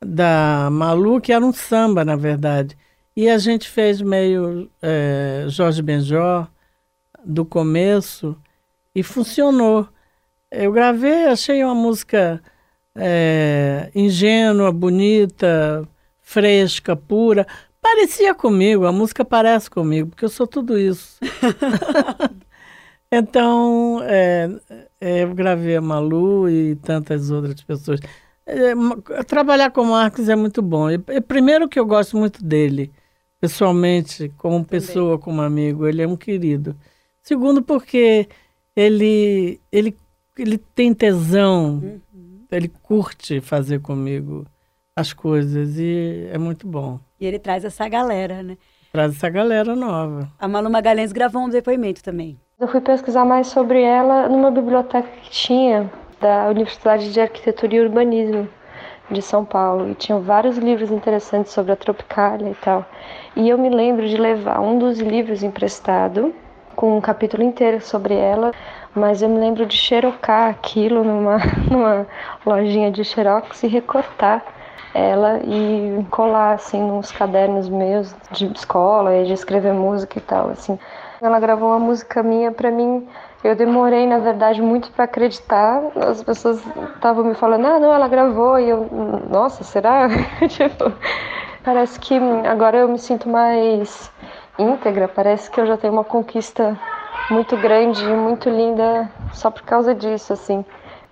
da 0.03 0.69
Malu, 0.71 1.21
que 1.21 1.33
era 1.33 1.45
um 1.45 1.53
samba, 1.53 2.05
na 2.05 2.17
verdade. 2.17 2.77
E 3.17 3.29
a 3.29 3.37
gente 3.37 3.69
fez 3.69 4.01
meio 4.01 4.71
é, 4.81 5.45
Jorge 5.49 5.83
Benjó, 5.83 6.47
do 7.25 7.45
começo, 7.45 8.37
e 8.95 9.03
funcionou. 9.03 9.89
Eu 10.57 10.71
gravei, 10.73 11.27
achei 11.27 11.65
uma 11.65 11.75
música 11.75 12.41
é, 12.95 13.91
ingênua, 13.95 14.71
bonita, 14.71 15.87
fresca, 16.21 16.95
pura. 16.95 17.47
Parecia 17.83 18.35
comigo, 18.35 18.87
a 18.87 18.93
música 18.93 19.25
parece 19.25 19.69
comigo, 19.69 20.11
porque 20.11 20.25
eu 20.25 20.29
sou 20.29 20.47
tudo 20.47 20.79
isso. 20.79 21.19
então, 23.11 24.01
é, 24.05 24.49
é, 25.01 25.23
eu 25.25 25.35
gravei 25.35 25.77
a 25.77 25.81
Malu 25.81 26.49
e 26.49 26.77
tantas 26.77 27.31
outras 27.31 27.61
pessoas. 27.63 28.01
É, 28.47 28.75
trabalhar 29.27 29.71
com 29.71 29.83
o 29.83 29.91
Marcos 29.91 30.29
é 30.29 30.37
muito 30.37 30.63
bom. 30.63 30.89
E, 30.91 30.99
primeiro 31.21 31.69
que 31.69 31.81
eu 31.81 31.87
gosto 31.87 32.17
muito 32.17 32.45
dele, 32.45 32.93
pessoalmente, 33.41 34.33
como 34.37 34.65
pessoa, 34.65 35.19
como 35.19 35.43
amigo, 35.43 35.87
ele 35.87 36.01
é 36.01 36.07
um 36.07 36.17
querido. 36.17 36.77
Segundo 37.23 37.63
porque 37.63 38.29
ele, 38.77 39.61
ele 39.73 39.97
ele 40.43 40.59
tem 40.59 40.93
tesão, 40.93 41.81
uhum. 41.83 42.47
ele 42.51 42.69
curte 42.69 43.41
fazer 43.41 43.81
comigo 43.81 44.47
as 44.97 45.13
coisas 45.13 45.79
e 45.79 46.29
é 46.31 46.39
muito 46.39 46.67
bom. 46.67 47.01
E 47.21 47.27
ele 47.27 47.39
traz 47.39 47.65
essa 47.65 47.89
galera, 47.89 48.43
né? 48.43 48.57
Traz 48.93 49.17
essa 49.17 49.29
galera 49.29 49.75
nova. 49.75 50.31
A 50.39 50.47
Malu 50.47 50.71
Magalhães 50.71 51.13
gravou 51.13 51.43
um 51.43 51.49
depoimento 51.49 52.03
também. 52.03 52.39
Eu 52.61 52.69
fui 52.69 52.81
pesquisar 52.81 53.25
mais 53.25 53.49
sobre 53.49 53.83
ela 53.83 54.29
numa 54.29 54.51
biblioteca 54.51 55.09
que 55.23 55.31
tinha 55.31 55.91
da 56.21 56.49
Universidade 56.49 57.13
de 57.13 57.21
Arquitetura 57.21 57.75
e 57.75 57.81
Urbanismo 57.81 58.49
de 59.11 59.21
São 59.21 59.45
Paulo 59.45 59.91
e 59.91 59.95
tinham 59.95 60.23
vários 60.23 60.57
livros 60.57 60.91
interessantes 60.91 61.53
sobre 61.53 61.73
a 61.73 61.77
Tropicália 61.77 62.51
e 62.51 62.55
tal. 62.55 62.89
E 63.37 63.49
eu 63.49 63.59
me 63.59 63.69
lembro 63.69 64.09
de 64.09 64.17
levar 64.17 64.61
um 64.61 64.79
dos 64.79 65.01
livros 65.01 65.43
emprestado 65.43 66.33
com 66.75 66.97
um 66.97 67.01
capítulo 67.01 67.43
inteiro 67.43 67.81
sobre 67.81 68.15
ela 68.15 68.53
mas 68.95 69.23
eu 69.23 69.29
me 69.29 69.39
lembro 69.39 69.67
de 69.67 69.77
xerocar 69.77 70.51
aquilo 70.51 71.03
numa, 71.03 71.39
numa 71.71 72.07
lojinha 72.47 72.91
de 72.91 73.05
xerox 73.05 73.63
e 73.63 73.67
recortar 73.67 74.43
ela 74.95 75.41
e 75.43 76.07
colar 76.11 76.53
assim 76.55 76.81
nos 76.81 77.11
cadernos 77.11 77.69
meus 77.69 78.15
de 78.31 78.47
escola 78.55 79.17
e 79.17 79.25
de 79.25 79.33
escrever 79.33 79.73
música 79.73 80.19
e 80.19 80.21
tal 80.21 80.51
assim. 80.51 80.79
Ela 81.21 81.41
gravou 81.41 81.71
uma 81.71 81.79
música 81.79 82.23
minha 82.23 82.53
para 82.53 82.71
mim. 82.71 83.07
Eu 83.43 83.57
demorei, 83.57 84.07
na 84.07 84.19
verdade, 84.19 84.63
muito 84.63 84.91
para 84.93 85.05
acreditar. 85.05 85.83
As 85.97 86.23
pessoas 86.23 86.63
estavam 86.95 87.25
me 87.25 87.35
falando: 87.35 87.67
"Ah, 87.67 87.81
não, 87.81 87.93
ela 87.93 88.07
gravou". 88.07 88.59
E 88.59 88.69
eu, 88.69 88.89
nossa, 89.29 89.65
será? 89.65 90.09
tipo, 90.49 90.93
parece 91.65 91.99
que 91.99 92.15
agora 92.47 92.79
eu 92.79 92.89
me 92.89 92.99
sinto 92.99 93.29
mais 93.29 94.13
íntegra, 94.59 95.09
parece 95.09 95.51
que 95.51 95.61
eu 95.61 95.67
já 95.67 95.77
tenho 95.77 95.93
uma 95.93 96.05
conquista 96.05 96.79
muito 97.29 97.57
grande 97.57 98.05
e 98.05 98.15
muito 98.15 98.49
linda 98.51 99.11
só 99.33 99.51
por 99.51 99.63
causa 99.63 99.95
disso, 99.95 100.33
assim. 100.33 100.65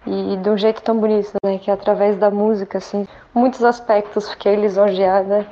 E 0.07 0.37
de 0.37 0.51
um 0.51 0.57
jeito 0.57 0.83
tão 0.83 0.99
bonito, 0.99 1.33
né? 1.45 1.59
Que 1.59 1.71
é 1.71 1.75
através 1.75 2.17
da 2.17 2.31
música, 2.31 2.79
assim, 2.79 3.07
muitos 3.33 3.65
aspectos 3.65 4.31
fiquei 4.31 4.57
lisonjeada 4.57 5.47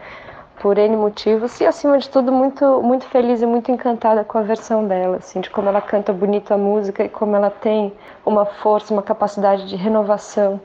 por 0.61 0.77
N 0.77 0.95
motivos 0.97 1.59
e, 1.61 1.67
acima 1.67 1.97
de 1.99 2.09
tudo, 2.09 2.31
muito, 2.31 2.83
muito 2.83 3.07
feliz 3.07 3.41
e 3.41 3.47
muito 3.47 3.71
encantada 3.71 4.23
com 4.25 4.37
a 4.37 4.43
versão 4.43 4.87
dela, 4.87 5.17
assim, 5.17 5.41
de 5.41 5.49
como 5.49 5.69
ela 5.69 5.81
canta 5.81 6.13
bonito 6.13 6.53
a 6.53 6.59
música 6.59 7.03
e 7.05 7.09
como 7.09 7.35
ela 7.35 7.49
tem 7.49 7.93
uma 8.27 8.45
força, 8.45 8.93
uma 8.93 9.03
capacidade 9.03 9.67
de 9.67 9.77
renovação 9.77 10.61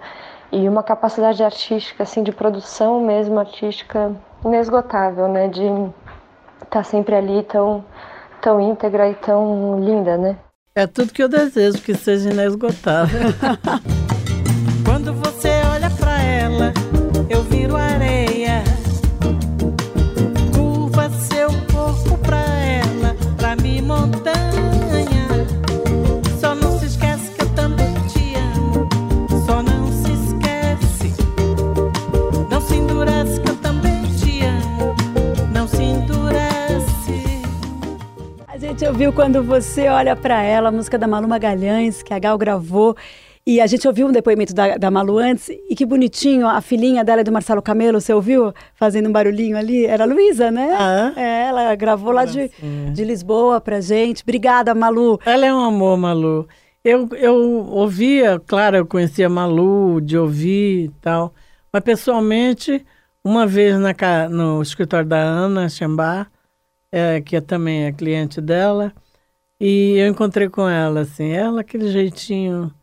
e 0.51 0.67
uma 0.67 0.84
capacidade 0.84 1.41
artística, 1.43 2.03
assim, 2.03 2.23
de 2.23 2.31
produção 2.34 2.99
mesmo 2.99 3.39
artística 3.39 4.12
inesgotável, 4.43 5.27
né? 5.29 5.47
De 5.47 5.63
estar 5.63 6.69
tá 6.69 6.84
sempre 6.84 7.15
ali 7.15 7.43
tão 7.43 7.86
tão 8.45 8.62
íntegra 8.62 9.10
e 9.10 9.15
tão 9.15 9.84
linda, 9.84 10.15
né? 10.15 10.38
É 10.75 10.86
tudo 10.86 11.12
que 11.12 11.23
eu 11.23 11.27
desejo, 11.27 11.81
que 11.81 11.95
seja 11.95 12.29
inesgotável. 12.29 13.19
ouviu 38.95 39.12
quando 39.12 39.43
você 39.43 39.89
olha 39.89 40.15
para 40.15 40.41
ela, 40.41 40.69
a 40.69 40.71
música 40.71 40.97
da 40.97 41.05
Malu 41.05 41.27
Magalhães, 41.27 42.01
que 42.01 42.13
a 42.13 42.17
Gal 42.17 42.38
gravou. 42.38 42.95
E 43.45 43.60
a 43.60 43.67
gente 43.67 43.86
ouviu 43.86 44.08
um 44.08 44.12
depoimento 44.12 44.55
da, 44.55 44.77
da 44.77 44.89
Malu 44.89 45.17
antes, 45.17 45.49
e 45.49 45.75
que 45.75 45.86
bonitinho, 45.86 46.47
a 46.47 46.62
filhinha 46.62 47.03
dela 47.03 47.19
é 47.19 47.23
do 47.25 47.29
Marcelo 47.29 47.62
Camelo, 47.62 47.99
você 47.99 48.13
ouviu? 48.13 48.53
Fazendo 48.73 49.10
um 49.10 49.12
barulhinho 49.12 49.58
ali. 49.58 49.86
Era 49.86 50.05
a 50.05 50.08
Luísa, 50.08 50.49
né? 50.49 50.73
Ah, 50.79 51.12
é, 51.17 51.47
ela 51.47 51.75
gravou 51.75 52.13
lá 52.13 52.23
de, 52.23 52.49
de 52.93 53.03
Lisboa 53.03 53.60
pra 53.60 53.81
gente. 53.81 54.23
Obrigada, 54.23 54.73
Malu. 54.73 55.19
Ela 55.25 55.45
é 55.45 55.53
um 55.53 55.60
amor, 55.60 55.97
Malu. 55.97 56.47
Eu, 56.81 57.10
eu 57.17 57.36
ouvia, 57.67 58.41
claro, 58.47 58.77
eu 58.77 58.86
conhecia 58.86 59.27
Malu, 59.27 59.99
de 59.99 60.17
ouvir 60.17 60.86
e 60.86 60.89
tal, 61.01 61.34
mas 61.69 61.84
pessoalmente, 61.84 62.86
uma 63.21 63.45
vez 63.45 63.77
na, 63.77 63.93
no 64.29 64.62
escritório 64.62 65.05
da 65.05 65.17
Ana 65.17 65.67
Chambar, 65.67 66.31
é, 66.95 67.19
que 67.19 67.41
também 67.41 67.84
é 67.84 67.91
cliente 67.91 68.39
dela, 68.39 68.93
e 69.60 69.97
eu 69.97 70.08
encontrei 70.08 70.47
com 70.47 70.67
ela, 70.67 71.01
assim, 71.01 71.29
ela 71.29 71.60
aquele 71.60 71.91
jeitinho 71.91 72.73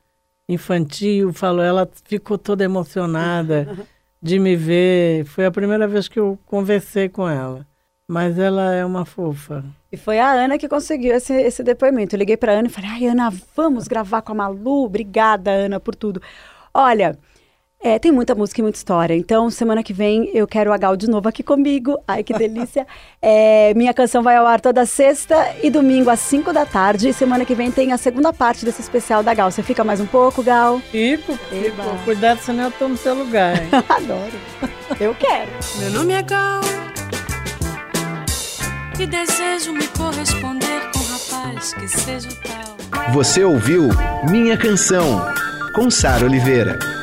infantil, 0.46 1.32
falou, 1.32 1.64
ela 1.64 1.88
ficou 2.04 2.36
toda 2.36 2.62
emocionada 2.62 3.66
de 4.20 4.38
me 4.38 4.54
ver. 4.54 5.24
Foi 5.24 5.46
a 5.46 5.50
primeira 5.50 5.88
vez 5.88 6.08
que 6.08 6.20
eu 6.20 6.38
conversei 6.44 7.08
com 7.08 7.26
ela. 7.26 7.66
Mas 8.06 8.38
ela 8.38 8.74
é 8.74 8.84
uma 8.84 9.06
fofa. 9.06 9.64
E 9.90 9.96
foi 9.96 10.18
a 10.18 10.30
Ana 10.30 10.58
que 10.58 10.68
conseguiu 10.68 11.14
esse, 11.14 11.32
esse 11.32 11.62
depoimento. 11.62 12.14
Eu 12.14 12.18
liguei 12.18 12.36
para 12.36 12.52
Ana 12.52 12.68
e 12.68 12.70
falei: 12.70 12.90
ai, 12.90 13.06
Ana, 13.06 13.32
vamos 13.56 13.88
gravar 13.88 14.20
com 14.20 14.32
a 14.32 14.34
Malu? 14.34 14.84
Obrigada, 14.84 15.50
Ana, 15.50 15.80
por 15.80 15.94
tudo. 15.94 16.20
Olha, 16.74 17.18
É, 17.84 17.98
tem 17.98 18.12
muita 18.12 18.34
música 18.34 18.60
e 18.60 18.62
muita 18.62 18.78
história. 18.78 19.14
Então, 19.14 19.50
semana 19.50 19.82
que 19.82 19.92
vem 19.92 20.30
eu 20.32 20.46
quero 20.46 20.72
a 20.72 20.76
Gal 20.78 20.96
de 20.96 21.10
novo 21.10 21.28
aqui 21.28 21.42
comigo. 21.42 21.98
Ai, 22.06 22.22
que 22.22 22.32
delícia. 22.32 22.86
É, 23.24 23.72
minha 23.74 23.94
canção 23.94 24.20
vai 24.20 24.36
ao 24.36 24.44
ar 24.44 24.60
toda 24.60 24.84
sexta 24.84 25.54
e 25.62 25.70
domingo 25.70 26.10
às 26.10 26.18
5 26.18 26.52
da 26.52 26.66
tarde. 26.66 27.08
E 27.08 27.12
semana 27.12 27.44
que 27.44 27.54
vem 27.54 27.70
tem 27.70 27.92
a 27.92 27.96
segunda 27.96 28.32
parte 28.32 28.64
desse 28.64 28.80
especial 28.80 29.22
da 29.22 29.32
Gal. 29.32 29.48
Você 29.48 29.62
fica 29.62 29.84
mais 29.84 30.00
um 30.00 30.06
pouco, 30.06 30.42
Gal? 30.42 30.80
Fico, 30.90 31.36
fico. 31.48 32.04
Cuidado, 32.04 32.40
senão 32.40 32.64
eu 32.64 32.70
tô 32.72 32.88
no 32.88 32.96
seu 32.96 33.14
lugar. 33.14 33.62
Hein? 33.62 33.68
Adoro. 33.88 34.32
Eu 34.98 35.14
quero. 35.14 35.50
Meu 35.78 35.90
nome 35.90 36.14
é 36.14 36.22
Gal 36.22 36.62
e 38.98 39.06
desejo 39.06 39.72
me 39.72 39.86
corresponder 39.88 40.90
com 40.92 40.98
um 40.98 41.38
rapaz 41.42 41.74
que 41.74 41.88
seja 41.88 42.28
o 42.28 42.34
tal. 42.36 43.12
Você 43.12 43.42
ouviu 43.44 43.88
Minha 44.30 44.56
Canção, 44.56 45.24
com 45.74 45.90
Sara 45.90 46.24
Oliveira. 46.24 47.01